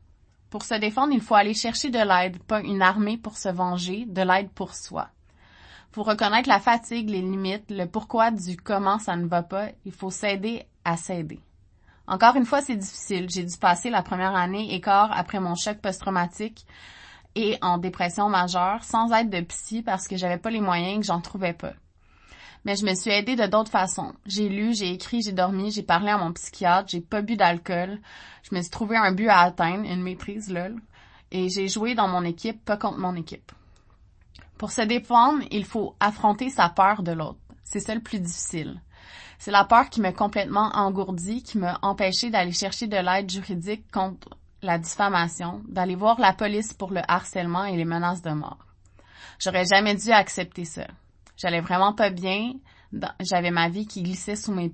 Pour 0.50 0.65
se 0.65 0.75
défendre, 0.75 1.12
il 1.12 1.21
faut 1.21 1.35
aller 1.35 1.55
chercher 1.55 1.91
de 1.91 1.99
l'aide, 1.99 2.43
pas 2.43 2.61
une 2.61 2.83
armée 2.83 3.17
pour 3.17 3.37
se 3.37 3.49
venger, 3.49 4.05
de 4.07 4.23
l'aide 4.23 4.50
pour 4.50 4.75
soi. 4.75 5.09
Pour 5.93 6.07
reconnaître 6.07 6.49
la 6.49 6.61
fatigue, 6.61 7.09
les 7.09 7.23
limites, 7.23 7.71
le 7.71 7.87
pourquoi 7.87 8.31
du 8.31 8.57
comment 8.57 8.99
ça 8.99 9.17
ne 9.17 9.26
va 9.26 9.43
pas, 9.43 9.69
il 9.85 9.93
faut 9.93 10.11
s'aider 10.11 10.67
à 10.85 10.97
s'aider. 10.97 11.41
Encore 12.07 12.37
une 12.37 12.47
fois, 12.47 12.61
c'est 12.61 12.76
difficile. 12.76 13.29
J'ai 13.31 13.45
dû 13.45 13.57
passer 13.57 13.91
la 13.91 14.03
première 14.03 14.37
année 14.37 14.75
écart 14.75 15.11
après 15.12 15.41
mon 15.41 15.55
choc 15.55 15.79
post-traumatique 15.79 16.67
et 17.35 17.59
en 17.62 17.79
dépression 17.79 18.29
majeure 18.29 18.85
sans 18.85 19.12
aide 19.12 19.31
de 19.31 19.41
psy 19.41 19.83
parce 19.83 20.07
que 20.07 20.17
j'avais 20.17 20.38
pas 20.38 20.50
les 20.50 20.61
moyens 20.61 21.00
que 21.00 21.07
j'en 21.07 21.21
trouvais 21.21 21.53
pas. 21.53 21.73
Mais 22.67 22.75
je 22.75 22.85
me 22.85 22.97
suis 22.97 23.13
aidée 23.13 23.37
de 23.37 23.47
d'autres 23.47 23.71
façons. 23.71 24.13
J'ai 24.27 24.49
lu, 24.49 24.75
j'ai 24.75 24.91
écrit, 24.91 25.23
j'ai 25.23 25.31
dormi, 25.31 25.71
j'ai 25.71 25.85
parlé 25.85 26.09
à 26.09 26.19
mon 26.19 26.33
psychiatre, 26.33 26.89
j'ai 26.89 27.01
pas 27.01 27.23
bu 27.23 27.37
d'alcool. 27.37 28.01
Je 28.43 28.57
me 28.57 28.61
suis 28.61 28.73
trouvé 28.73 28.97
un 28.97 29.13
but 29.13 29.29
à 29.29 29.39
atteindre, 29.43 29.89
une 29.89 30.03
maîtrise, 30.03 30.53
lol. 30.53 30.75
Et 31.31 31.49
j'ai 31.49 31.69
joué 31.69 31.95
dans 31.95 32.09
mon 32.09 32.25
équipe, 32.25 32.65
pas 32.65 32.77
contre 32.77 32.99
mon 32.99 33.15
équipe. 33.15 33.53
Pour 34.59 34.73
se 34.73 34.83
défendre, 34.83 35.45
il 35.53 35.65
faut 35.65 35.95
affronter 36.01 36.51
sa 36.51 36.69
peur 36.69 37.05
de 37.05 37.13
l'autre. 37.13 37.39
C'est 37.63 37.79
ça 37.79 37.95
le 37.95 38.01
plus 38.01 38.19
difficile. 38.19 38.81
C'est 39.39 39.53
la 39.53 39.65
peur 39.65 39.89
qui 39.89 40.01
m'a 40.01 40.13
complètement 40.13 40.73
engourdi, 40.75 41.45
qui 41.45 41.59
m'a 41.59 41.79
empêché 41.83 42.31
d'aller 42.31 42.51
chercher 42.51 42.89
de 42.89 42.97
l'aide 42.97 43.31
juridique 43.31 43.89
contre 43.93 44.31
la 44.63 44.79
diffamation, 44.79 45.63
d'aller 45.69 45.95
voir 45.95 46.19
la 46.19 46.33
police 46.33 46.73
pour 46.73 46.91
le 46.91 47.03
harcèlement 47.07 47.65
et 47.65 47.77
les 47.77 47.85
menaces 47.85 48.23
de 48.23 48.31
mort. 48.31 48.67
J'aurais 49.39 49.67
jamais 49.67 49.95
dû 49.95 50.11
accepter 50.11 50.65
ça. 50.65 50.89
J'allais 51.37 51.61
vraiment 51.61 51.93
pas 51.93 52.11
bien. 52.11 52.55
J'avais 53.21 53.50
ma 53.50 53.69
vie 53.69 53.87
qui 53.87 54.02
glissait 54.02 54.37
sous 54.37 54.52
mes, 54.52 54.73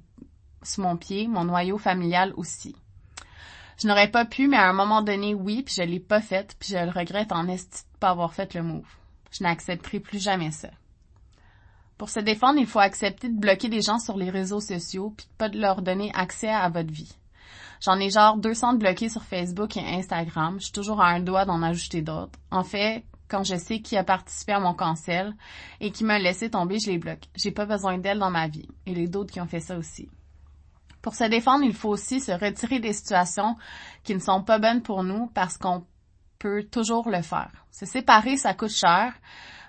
sous 0.62 0.82
mon 0.82 0.96
pied, 0.96 1.28
mon 1.28 1.44
noyau 1.44 1.78
familial 1.78 2.32
aussi. 2.36 2.74
Je 3.78 3.88
n'aurais 3.88 4.10
pas 4.10 4.24
pu, 4.24 4.48
mais 4.48 4.58
à 4.58 4.68
un 4.68 4.72
moment 4.72 5.02
donné, 5.02 5.34
oui, 5.34 5.62
puis 5.62 5.74
je 5.74 5.82
l'ai 5.82 5.98
pas 5.98 6.20
fait, 6.20 6.54
puis 6.58 6.70
je 6.72 6.78
le 6.78 6.90
regrette 6.90 7.32
en 7.32 7.48
esti 7.48 7.82
de 7.82 7.98
pas 7.98 8.10
avoir 8.10 8.32
fait 8.32 8.54
le 8.54 8.62
move. 8.62 8.86
Je 9.30 9.42
n'accepterai 9.42 9.98
plus 9.98 10.22
jamais 10.22 10.50
ça. 10.50 10.68
Pour 11.98 12.10
se 12.10 12.20
défendre, 12.20 12.58
il 12.58 12.66
faut 12.66 12.80
accepter 12.80 13.28
de 13.28 13.38
bloquer 13.38 13.68
des 13.68 13.80
gens 13.80 13.98
sur 13.98 14.16
les 14.16 14.30
réseaux 14.30 14.60
sociaux 14.60 15.14
puis 15.16 15.26
de 15.26 15.36
pas 15.36 15.48
de 15.48 15.58
leur 15.58 15.82
donner 15.82 16.10
accès 16.14 16.48
à 16.48 16.68
votre 16.68 16.92
vie. 16.92 17.16
J'en 17.80 17.98
ai 17.98 18.10
genre 18.10 18.36
200 18.36 18.74
de 18.74 18.78
bloqués 18.78 19.08
sur 19.08 19.24
Facebook 19.24 19.76
et 19.76 19.80
Instagram. 19.80 20.56
Je 20.58 20.64
suis 20.64 20.72
toujours 20.72 21.00
à 21.00 21.08
un 21.08 21.20
doigt 21.20 21.44
d'en 21.44 21.62
ajouter 21.62 22.02
d'autres. 22.02 22.38
En 22.50 22.62
fait, 22.64 23.04
quand 23.32 23.44
je 23.44 23.56
sais 23.56 23.80
qui 23.80 23.96
a 23.96 24.04
participé 24.04 24.52
à 24.52 24.60
mon 24.60 24.74
cancel 24.74 25.34
et 25.80 25.90
qui 25.90 26.04
m'a 26.04 26.18
laissé 26.18 26.50
tomber, 26.50 26.78
je 26.78 26.90
les 26.90 26.98
bloque. 26.98 27.24
J'ai 27.34 27.50
pas 27.50 27.64
besoin 27.64 27.96
d'elle 27.96 28.18
dans 28.18 28.30
ma 28.30 28.46
vie. 28.46 28.68
Et 28.84 28.94
les 28.94 29.08
d'autres 29.08 29.32
qui 29.32 29.40
ont 29.40 29.46
fait 29.46 29.60
ça 29.60 29.78
aussi. 29.78 30.10
Pour 31.00 31.14
se 31.14 31.24
défendre, 31.24 31.64
il 31.64 31.72
faut 31.72 31.88
aussi 31.88 32.20
se 32.20 32.30
retirer 32.30 32.78
des 32.78 32.92
situations 32.92 33.56
qui 34.04 34.14
ne 34.14 34.20
sont 34.20 34.42
pas 34.42 34.58
bonnes 34.58 34.82
pour 34.82 35.02
nous 35.02 35.28
parce 35.28 35.56
qu'on 35.56 35.86
peut 36.38 36.62
toujours 36.62 37.08
le 37.08 37.22
faire. 37.22 37.50
Se 37.70 37.86
séparer, 37.86 38.36
ça 38.36 38.52
coûte 38.52 38.68
cher. 38.70 39.14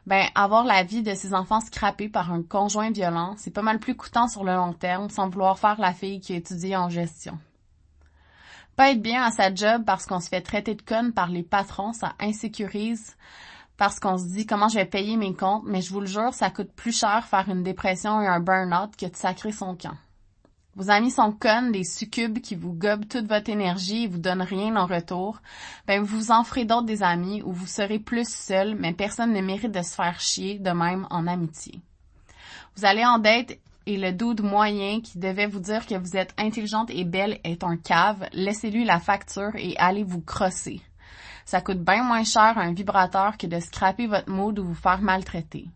Ben, 0.08 0.27
avoir 0.36 0.65
la 0.65 0.84
vie 0.84 1.01
de 1.01 1.13
ses 1.13 1.34
enfants 1.34 1.62
scrappés 1.62 2.10
par 2.10 2.34
un 2.34 2.43
conjoint 2.43 2.91
violent, 2.91 3.36
c'est 3.38 3.51
pas 3.53 3.62
mal 3.62 3.79
plus 3.79 3.96
coûtant 3.96 4.27
sur 4.27 4.43
le 4.43 4.53
long 4.53 4.74
terme 4.74 5.10
sans 5.10 5.29
vouloir 5.29 5.58
faire 5.58 5.79
la 5.79 5.93
fille 5.93 6.20
qui 6.20 6.34
étudie 6.34 6.75
en 6.75 6.89
gestion. 6.89 7.39
Pas 8.75 8.91
être 8.91 9.01
bien 9.01 9.24
à 9.24 9.32
sa 9.32 9.55
job 9.55 9.84
parce 9.86 10.05
qu'on 10.05 10.20
se 10.20 10.27
fait 10.27 10.41
traiter 10.41 10.75
de 10.75 10.82
conne 10.82 11.13
par 11.13 11.29
les 11.29 11.43
patrons, 11.43 11.93
ça 11.93 12.13
insécurise 12.20 13.15
parce 13.77 14.00
qu'on 14.00 14.18
se 14.18 14.25
dit 14.25 14.46
comment 14.46 14.70
je 14.70 14.75
vais 14.75 14.86
payer 14.86 15.18
mes 15.18 15.34
comptes, 15.34 15.63
mais 15.65 15.82
je 15.82 15.92
vous 15.92 16.00
le 16.00 16.06
jure, 16.08 16.34
ça 16.34 16.50
coûte 16.50 16.72
plus 16.74 16.98
cher 16.98 17.25
faire 17.25 17.50
une 17.50 17.63
dépression 17.63 18.22
et 18.22 18.27
un 18.27 18.39
burn-out 18.39 18.96
que 18.96 19.06
de 19.06 19.15
sacrer 19.15 19.51
son 19.51 19.75
camp. 19.75 19.96
Vos 20.75 20.89
amis 20.89 21.12
sont 21.12 21.31
connes, 21.31 21.72
des 21.72 21.83
succubes 21.83 22.40
qui 22.40 22.55
vous 22.55 22.74
gobent 22.74 23.07
toute 23.07 23.27
votre 23.27 23.50
énergie 23.50 24.05
et 24.05 24.07
vous 24.07 24.18
donnent 24.18 24.42
rien 24.42 24.75
en 24.75 24.88
retour. 24.88 25.40
Ben, 25.86 26.01
vous 26.01 26.31
en 26.31 26.44
ferez 26.44 26.66
d'autres 26.66 26.88
des 26.88 27.03
amis 27.03 27.44
où 27.44 27.51
vous 27.51 27.68
serez 27.68 28.00
plus 28.00 28.27
seul, 28.27 28.75
mais 28.75 28.92
personne 28.92 29.33
ne 29.33 29.42
mérite 29.42 29.72
de 29.72 29.83
se 29.83 29.94
faire 29.94 30.20
chier 30.20 30.57
de 30.57 30.72
même 30.72 31.05
en 31.12 31.27
amitié. 31.27 31.79
Vous 32.75 32.86
allez 32.86 33.05
en 33.05 33.20
dette 33.20 33.59
et 33.86 33.98
le 33.98 34.14
doute 34.14 34.42
moyen 34.42 35.01
qui 35.01 35.20
devait 35.20 35.46
vous 35.46 35.59
dire 35.59 35.86
que 35.86 35.96
vous 35.96 36.16
êtes 36.16 36.33
intelligente 36.40 36.90
et 36.90 37.03
belle 37.03 37.40
est 37.44 37.64
un 37.64 37.77
cave, 37.77 38.27
laissez-lui 38.33 38.83
la 38.83 39.00
facture 39.00 39.55
et 39.55 39.75
allez 39.77 40.03
vous 40.03 40.22
crosser. 40.22 40.81
Ça 41.46 41.62
coûte 41.62 41.84
bien 41.84 42.03
moins 42.03 42.24
cher 42.24 42.58
un 42.58 42.74
vibrateur 42.74 43.38
que 43.38 43.48
de 43.48 43.60
scraper 43.60 44.08
votre 44.08 44.29
mood 44.29 44.58
ou 44.60 44.66
vous 44.66 44.74
faire 44.74 45.01
maltraiter. 45.01 45.68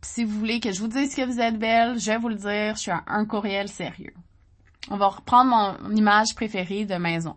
Puis 0.00 0.10
si 0.10 0.24
vous 0.24 0.38
voulez 0.38 0.60
que 0.60 0.72
je 0.72 0.80
vous 0.80 0.88
dise 0.88 1.14
que 1.14 1.24
vous 1.24 1.40
êtes 1.40 1.58
belle, 1.58 1.98
je 1.98 2.10
vais 2.10 2.18
vous 2.18 2.28
le 2.28 2.36
dire, 2.36 2.74
je 2.76 2.80
suis 2.80 2.90
un 2.90 3.24
courriel 3.26 3.68
sérieux. 3.68 4.14
On 4.90 4.96
va 4.96 5.08
reprendre 5.08 5.76
mon 5.82 5.94
image 5.94 6.34
préférée 6.34 6.86
de 6.86 6.94
maison. 6.94 7.36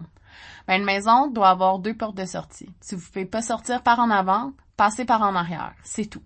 Ben, 0.68 0.80
une 0.80 0.86
maison 0.86 1.28
doit 1.28 1.50
avoir 1.50 1.80
deux 1.80 1.94
portes 1.94 2.16
de 2.16 2.26
sortie. 2.26 2.70
Si 2.80 2.96
vous 2.96 3.06
pouvez 3.06 3.26
pas 3.26 3.42
sortir 3.42 3.84
par 3.84 4.00
en 4.00 4.10
avant, 4.10 4.54
passez 4.78 5.04
par 5.04 5.22
en 5.22 5.36
arrière. 5.36 5.74
C'est 5.84 6.06
tout. 6.06 6.24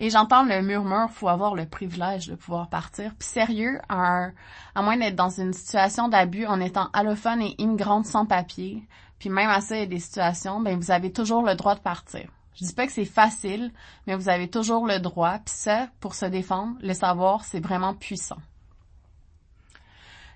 Et 0.00 0.10
j'entends 0.10 0.44
le 0.44 0.62
murmure, 0.62 1.10
faut 1.10 1.28
avoir 1.28 1.54
le 1.54 1.66
privilège 1.66 2.28
de 2.28 2.36
pouvoir 2.36 2.68
partir. 2.68 3.14
Puis 3.18 3.28
sérieux, 3.28 3.80
à, 3.88 4.28
à 4.74 4.82
moins 4.82 4.96
d'être 4.96 5.16
dans 5.16 5.30
une 5.30 5.52
situation 5.52 6.08
d'abus 6.08 6.46
en 6.46 6.60
étant 6.60 6.88
allophone 6.92 7.42
et 7.42 7.54
immigrante 7.58 8.06
sans 8.06 8.24
papier, 8.24 8.86
puis 9.18 9.30
même 9.30 9.50
à 9.50 9.60
ça, 9.60 9.76
il 9.76 9.80
y 9.80 9.82
a 9.82 9.86
des 9.86 10.00
situations, 10.00 10.60
ben 10.60 10.78
vous 10.78 10.90
avez 10.90 11.12
toujours 11.12 11.42
le 11.42 11.54
droit 11.54 11.74
de 11.74 11.80
partir. 11.80 12.28
Je 12.54 12.64
dis 12.64 12.74
pas 12.74 12.86
que 12.86 12.92
c'est 12.92 13.04
facile, 13.04 13.72
mais 14.06 14.16
vous 14.16 14.28
avez 14.28 14.48
toujours 14.48 14.86
le 14.86 14.98
droit. 14.98 15.38
Puis 15.38 15.54
ça, 15.54 15.88
pour 16.00 16.14
se 16.14 16.26
défendre, 16.26 16.76
le 16.80 16.92
savoir, 16.92 17.44
c'est 17.44 17.60
vraiment 17.60 17.94
puissant. 17.94 18.38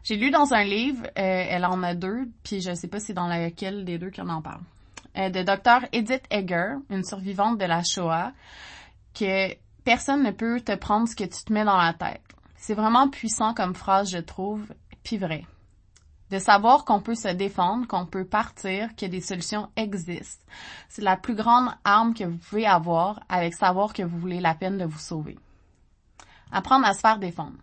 J'ai 0.05 0.17
lu 0.17 0.31
dans 0.31 0.53
un 0.53 0.65
livre, 0.65 1.05
euh, 1.07 1.11
elle 1.49 1.65
en 1.65 1.83
a 1.83 1.95
deux, 1.95 2.29
puis 2.43 2.61
je 2.61 2.75
sais 2.75 2.89
pas 2.89 2.99
si 3.01 3.07
c'est 3.07 3.13
dans 3.13 3.29
lequel 3.29 3.85
des 3.85 3.99
deux 3.99 4.11
qu'on 4.11 4.29
en 4.29 4.43
parle, 4.43 4.63
euh, 5.17 5.31
de 5.31 5.43
Dr 5.43 5.87
Edith 5.93 6.25
Egger, 6.31 6.75
une 6.91 7.05
survivante 7.05 7.59
de 7.59 7.65
la 7.65 7.83
Shoah, 7.85 8.33
que 9.15 9.55
personne 9.85 10.25
ne 10.25 10.33
peut 10.33 10.61
te 10.61 10.75
prendre 10.75 11.09
ce 11.09 11.15
que 11.15 11.25
tu 11.25 11.45
te 11.45 11.53
mets 11.53 11.65
dans 11.65 11.77
la 11.77 11.93
tête. 11.93 12.23
C'est 12.57 12.75
vraiment 12.75 13.09
puissant 13.09 13.55
comme 13.55 13.75
phrase, 13.75 14.11
je 14.11 14.19
trouve, 14.19 14.65
puis 15.05 15.19
vrai 15.19 15.45
de 16.33 16.39
savoir 16.39 16.87
qu'on 16.87 17.03
peut 17.03 17.15
se 17.15 17.29
défendre, 17.29 17.87
qu'on 17.87 18.07
peut 18.07 18.25
partir, 18.25 18.97
que 18.97 19.05
des 19.05 19.21
solutions 19.21 19.69
existent. 19.77 20.45
C'est 20.89 21.03
la 21.03 21.19
plus 21.19 21.35
grande 21.35 21.69
arme 21.85 22.15
que 22.15 22.25
vous 22.25 22.39
pouvez 22.39 22.65
avoir 22.67 23.21
avec 23.29 23.53
savoir 23.53 23.93
que 23.93 24.03
vous 24.03 24.19
voulez 24.19 24.41
la 24.41 24.55
peine 24.55 24.79
de 24.79 24.87
vous 24.87 24.99
sauver. 24.99 25.39
Apprendre 26.51 26.87
à 26.87 26.95
se 26.95 27.01
faire 27.01 27.19
défendre. 27.19 27.59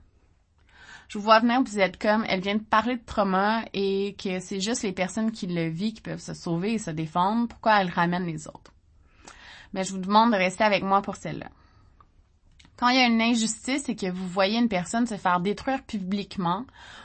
Je 1.07 1.17
vous 1.17 1.23
vois 1.23 1.39
venir, 1.39 1.63
vous 1.63 1.79
êtes 1.79 1.99
comme, 1.99 2.23
elle 2.29 2.41
vient 2.41 2.57
de 2.57 2.63
parler 2.63 2.97
de 2.97 3.03
trauma 3.03 3.63
et 3.73 4.15
que 4.23 4.39
c'est 4.39 4.61
juste 4.61 4.83
les 4.83 4.91
personnes 4.91 5.31
qui 5.31 5.47
le 5.47 5.67
vivent 5.67 5.95
qui 5.95 6.01
peuvent 6.01 6.19
se 6.19 6.35
sauver 6.35 6.73
et 6.73 6.79
se 6.79 6.91
défendre. 6.91 7.47
Pourquoi 7.47 7.81
elle 7.81 7.89
ramène 7.89 8.27
les 8.27 8.47
autres? 8.47 8.71
Mais 9.73 9.83
je 9.83 9.93
vous 9.93 9.97
demande 9.97 10.31
de 10.31 10.37
rester 10.37 10.63
avec 10.63 10.83
moi 10.83 11.01
pour 11.01 11.15
celle-là. 11.15 11.49
Quand 12.79 12.87
il 12.87 12.95
y 12.95 13.01
a 13.01 13.07
une 13.07 13.21
injustice 13.21 13.89
et 13.89 13.95
que 13.97 14.09
vous 14.09 14.25
voyez 14.25 14.57
une 14.57 14.69
personne 14.69 15.05
se 15.05 15.17
faire 15.17 15.41
détruire 15.41 15.83
publiquement, 15.83 16.63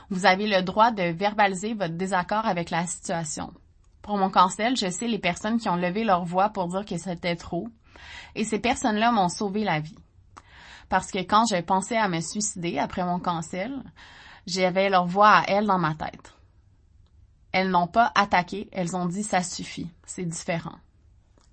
vous 0.09 0.25
avez 0.25 0.47
le 0.47 0.61
droit 0.61 0.91
de 0.91 1.03
verbaliser 1.03 1.73
votre 1.73 1.95
désaccord 1.95 2.45
avec 2.45 2.69
la 2.69 2.87
situation. 2.87 3.53
Pour 4.01 4.17
mon 4.17 4.29
cancel, 4.29 4.77
je 4.77 4.89
sais 4.89 5.09
les 5.09 5.19
personnes 5.19 5.59
qui 5.59 5.67
ont 5.67 5.75
levé 5.75 6.05
leur 6.05 6.23
voix 6.23 6.47
pour 6.47 6.69
dire 6.69 6.85
que 6.85 6.97
c'était 6.97 7.35
trop. 7.35 7.67
Et 8.35 8.45
ces 8.45 8.59
personnes-là 8.59 9.11
m'ont 9.11 9.27
sauvé 9.27 9.65
la 9.65 9.81
vie. 9.81 9.99
Parce 10.87 11.11
que 11.11 11.19
quand 11.19 11.43
j'ai 11.49 11.61
pensé 11.61 11.97
à 11.97 12.07
me 12.07 12.21
suicider 12.21 12.79
après 12.79 13.03
mon 13.03 13.19
cancel, 13.19 13.83
j'avais 14.47 14.89
leur 14.89 15.05
voix 15.05 15.39
à 15.39 15.43
elles 15.49 15.67
dans 15.67 15.77
ma 15.77 15.93
tête. 15.93 16.35
Elles 17.51 17.69
n'ont 17.69 17.87
pas 17.87 18.13
attaqué, 18.15 18.69
elles 18.71 18.95
ont 18.95 19.07
dit 19.07 19.23
ça 19.23 19.43
suffit, 19.43 19.89
c'est 20.05 20.23
différent. 20.23 20.77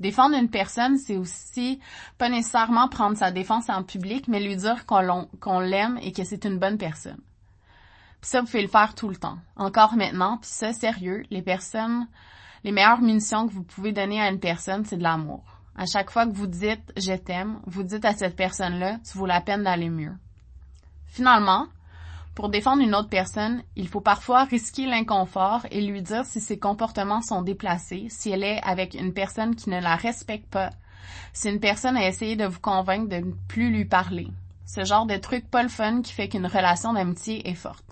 Défendre 0.02 0.36
une 0.36 0.50
personne, 0.50 0.98
c'est 0.98 1.16
aussi 1.16 1.78
pas 2.18 2.28
nécessairement 2.28 2.88
prendre 2.88 3.16
sa 3.16 3.30
défense 3.30 3.70
en 3.70 3.84
public, 3.84 4.26
mais 4.26 4.40
lui 4.40 4.56
dire 4.56 4.84
qu'on 4.84 5.60
l'aime 5.60 5.96
et 6.02 6.10
que 6.10 6.24
c'est 6.24 6.44
une 6.44 6.58
bonne 6.58 6.76
personne. 6.76 7.20
Puis 8.20 8.30
ça, 8.30 8.40
vous 8.40 8.46
pouvez 8.46 8.62
le 8.62 8.68
faire 8.68 8.96
tout 8.96 9.08
le 9.08 9.14
temps. 9.14 9.38
Encore 9.54 9.94
maintenant, 9.94 10.38
puis 10.38 10.50
ça, 10.50 10.72
sérieux, 10.72 11.22
les 11.30 11.40
personnes, 11.40 12.08
les 12.64 12.72
meilleures 12.72 13.00
munitions 13.00 13.46
que 13.46 13.52
vous 13.52 13.62
pouvez 13.62 13.92
donner 13.92 14.20
à 14.20 14.28
une 14.28 14.40
personne, 14.40 14.84
c'est 14.84 14.96
de 14.96 15.04
l'amour. 15.04 15.44
À 15.76 15.86
chaque 15.86 16.10
fois 16.10 16.26
que 16.26 16.32
vous 16.32 16.48
dites 16.48 16.92
je 16.96 17.14
t'aime, 17.14 17.60
vous 17.66 17.84
dites 17.84 18.04
à 18.04 18.12
cette 18.12 18.34
personne-là, 18.34 18.98
tu 19.08 19.16
vaut 19.16 19.26
la 19.26 19.40
peine 19.40 19.62
d'aller 19.62 19.88
mieux. 19.88 20.16
Finalement, 21.06 21.68
pour 22.34 22.48
défendre 22.48 22.82
une 22.82 22.94
autre 22.94 23.10
personne, 23.10 23.62
il 23.76 23.88
faut 23.88 24.00
parfois 24.00 24.44
risquer 24.44 24.86
l'inconfort 24.86 25.66
et 25.70 25.82
lui 25.82 26.00
dire 26.00 26.24
si 26.24 26.40
ses 26.40 26.58
comportements 26.58 27.20
sont 27.20 27.42
déplacés, 27.42 28.06
si 28.08 28.30
elle 28.30 28.42
est 28.42 28.60
avec 28.62 28.94
une 28.94 29.12
personne 29.12 29.54
qui 29.54 29.68
ne 29.68 29.80
la 29.80 29.96
respecte 29.96 30.48
pas, 30.48 30.70
si 31.34 31.50
une 31.50 31.60
personne 31.60 31.96
a 31.96 32.08
essayé 32.08 32.34
de 32.36 32.46
vous 32.46 32.60
convaincre 32.60 33.08
de 33.08 33.16
ne 33.16 33.32
plus 33.48 33.70
lui 33.70 33.84
parler. 33.84 34.28
Ce 34.64 34.84
genre 34.84 35.04
de 35.04 35.16
truc 35.16 35.50
pas 35.50 35.62
le 35.62 35.68
fun 35.68 36.00
qui 36.00 36.14
fait 36.14 36.28
qu'une 36.28 36.46
relation 36.46 36.94
d'amitié 36.94 37.46
est 37.48 37.54
forte. 37.54 37.84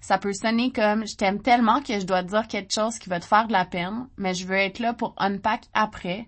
Ça 0.00 0.18
peut 0.18 0.32
sonner 0.32 0.72
comme 0.72 1.06
je 1.06 1.14
t'aime 1.14 1.40
tellement 1.40 1.80
que 1.80 2.00
je 2.00 2.06
dois 2.06 2.24
te 2.24 2.30
dire 2.30 2.48
quelque 2.48 2.74
chose 2.74 2.98
qui 2.98 3.08
va 3.08 3.20
te 3.20 3.24
faire 3.24 3.46
de 3.46 3.52
la 3.52 3.64
peine, 3.64 4.08
mais 4.16 4.34
je 4.34 4.46
veux 4.46 4.56
être 4.56 4.80
là 4.80 4.94
pour 4.94 5.14
unpack 5.18 5.66
après 5.74 6.26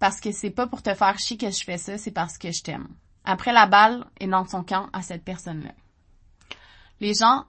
parce 0.00 0.20
que 0.20 0.32
c'est 0.32 0.50
pas 0.50 0.66
pour 0.66 0.82
te 0.82 0.94
faire 0.94 1.18
chier 1.18 1.36
que 1.36 1.50
je 1.50 1.62
fais 1.62 1.78
ça, 1.78 1.98
c'est 1.98 2.10
parce 2.10 2.36
que 2.36 2.50
je 2.50 2.62
t'aime. 2.62 2.88
Après 3.24 3.52
la 3.52 3.66
balle 3.66 4.06
est 4.18 4.26
dans 4.26 4.46
son 4.46 4.64
camp 4.64 4.88
à 4.92 5.02
cette 5.02 5.24
personne-là. 5.24 5.72
Les 7.00 7.14
gens 7.14 7.44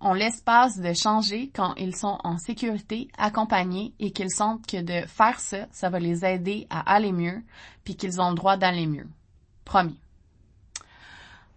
ont 0.00 0.14
l'espace 0.14 0.78
de 0.78 0.92
changer 0.92 1.50
quand 1.54 1.74
ils 1.76 1.96
sont 1.96 2.18
en 2.24 2.38
sécurité, 2.38 3.08
accompagnés 3.18 3.94
et 3.98 4.12
qu'ils 4.12 4.30
sentent 4.30 4.66
que 4.66 4.80
de 4.80 5.06
faire 5.06 5.40
ça, 5.40 5.66
ça 5.72 5.90
va 5.90 5.98
les 5.98 6.24
aider 6.24 6.66
à 6.70 6.80
aller 6.92 7.12
mieux, 7.12 7.42
puis 7.84 7.96
qu'ils 7.96 8.20
ont 8.20 8.30
le 8.30 8.36
droit 8.36 8.56
d'aller 8.56 8.86
mieux. 8.86 9.08
Promis. 9.64 9.98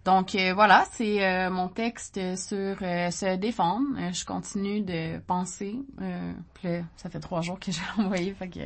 Donc 0.04 0.34
euh, 0.34 0.54
voilà, 0.54 0.86
c'est 0.94 1.24
euh, 1.24 1.52
mon 1.52 1.68
texte 1.68 2.16
sur 2.36 2.78
euh, 2.82 3.12
se 3.12 3.36
défendre. 3.36 3.86
je 4.12 4.26
continue 4.26 4.82
de 4.82 5.20
penser. 5.20 5.80
puis 6.56 6.70
ça 6.96 7.10
fait 7.10 7.20
trois 7.20 7.42
jours 7.42 7.60
que 7.60 7.72
j'ai 7.72 7.82
envoyé, 8.02 8.34
fait 8.34 8.50
que... 8.50 8.60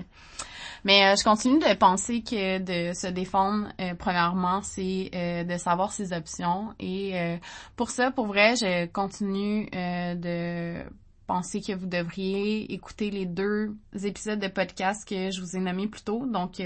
Mais 0.86 1.16
je 1.18 1.24
continue 1.24 1.60
de 1.60 1.74
penser 1.74 2.22
que 2.22 2.60
de 2.60 2.94
se 2.94 3.08
défendre, 3.08 3.70
premièrement, 3.98 4.62
c'est 4.62 5.10
de 5.44 5.58
savoir 5.58 5.92
ses 5.92 6.14
options. 6.14 6.76
Et 6.80 7.40
pour 7.76 7.90
ça, 7.90 8.12
pour 8.12 8.28
vrai, 8.28 8.56
je 8.56 8.86
continue 8.86 9.68
de 9.72 10.84
penser 11.26 11.62
que 11.62 11.74
vous 11.74 11.88
devriez 11.88 12.72
écouter 12.72 13.10
les 13.10 13.26
deux 13.26 13.76
épisodes 14.04 14.40
de 14.40 14.48
podcast 14.48 15.10
que 15.10 15.32
je 15.32 15.42
vous 15.42 15.56
ai 15.56 15.60
nommés 15.60 15.88
plus 15.88 16.04
tôt. 16.04 16.28
Donc 16.28 16.62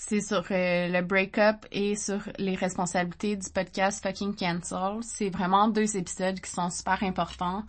c'est 0.00 0.20
sur 0.20 0.44
euh, 0.52 0.88
le 0.88 1.02
break-up 1.02 1.66
et 1.72 1.96
sur 1.96 2.20
les 2.38 2.54
responsabilités 2.54 3.34
du 3.34 3.50
podcast 3.50 4.00
Fucking 4.00 4.36
Cancel. 4.36 5.02
C'est 5.02 5.28
vraiment 5.28 5.66
deux 5.66 5.96
épisodes 5.96 6.40
qui 6.40 6.48
sont 6.48 6.70
super 6.70 7.02
importants. 7.02 7.64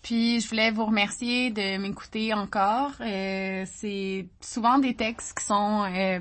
Puis 0.00 0.40
je 0.40 0.48
voulais 0.48 0.70
vous 0.70 0.86
remercier 0.86 1.50
de 1.50 1.76
m'écouter 1.76 2.32
encore. 2.32 2.92
Euh, 3.02 3.66
c'est 3.66 4.28
souvent 4.40 4.78
des 4.78 4.94
textes 4.94 5.38
qui 5.38 5.44
sont 5.44 5.84
euh, 5.94 6.20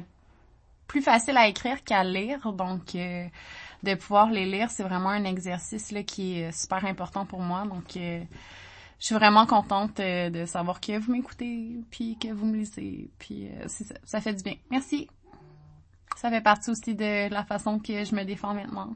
plus 0.85 1.01
faciles 1.01 1.37
à 1.37 1.47
écrire 1.47 1.81
qu'à 1.85 2.03
lire, 2.03 2.51
donc 2.51 2.93
de 2.93 3.95
pouvoir 3.95 4.29
les 4.29 4.45
lire, 4.45 4.69
c'est 4.69 4.83
vraiment 4.83 5.09
un 5.09 5.23
exercice 5.23 5.91
là 5.91 6.03
qui 6.03 6.39
est 6.39 6.51
super 6.51 6.83
important 6.85 7.25
pour 7.25 7.39
moi. 7.39 7.63
Donc 7.65 7.97
je 8.99 9.05
suis 9.05 9.15
vraiment 9.15 9.45
contente 9.45 9.99
euh, 9.99 10.29
de 10.29 10.45
savoir 10.45 10.81
que 10.81 10.97
vous 10.99 11.11
m'écoutez, 11.11 11.79
puis 11.89 12.17
que 12.17 12.27
vous 12.31 12.45
me 12.45 12.57
lisez, 12.57 13.09
puis 13.17 13.47
euh, 13.47 13.67
ça, 13.67 13.95
ça 14.03 14.21
fait 14.21 14.33
du 14.33 14.43
bien. 14.43 14.55
Merci. 14.69 15.07
Ça 16.17 16.29
fait 16.29 16.41
partie 16.41 16.69
aussi 16.69 16.95
de 16.95 17.29
la 17.29 17.45
façon 17.45 17.79
que 17.79 18.03
je 18.03 18.13
me 18.13 18.23
défends 18.25 18.53
maintenant. 18.53 18.93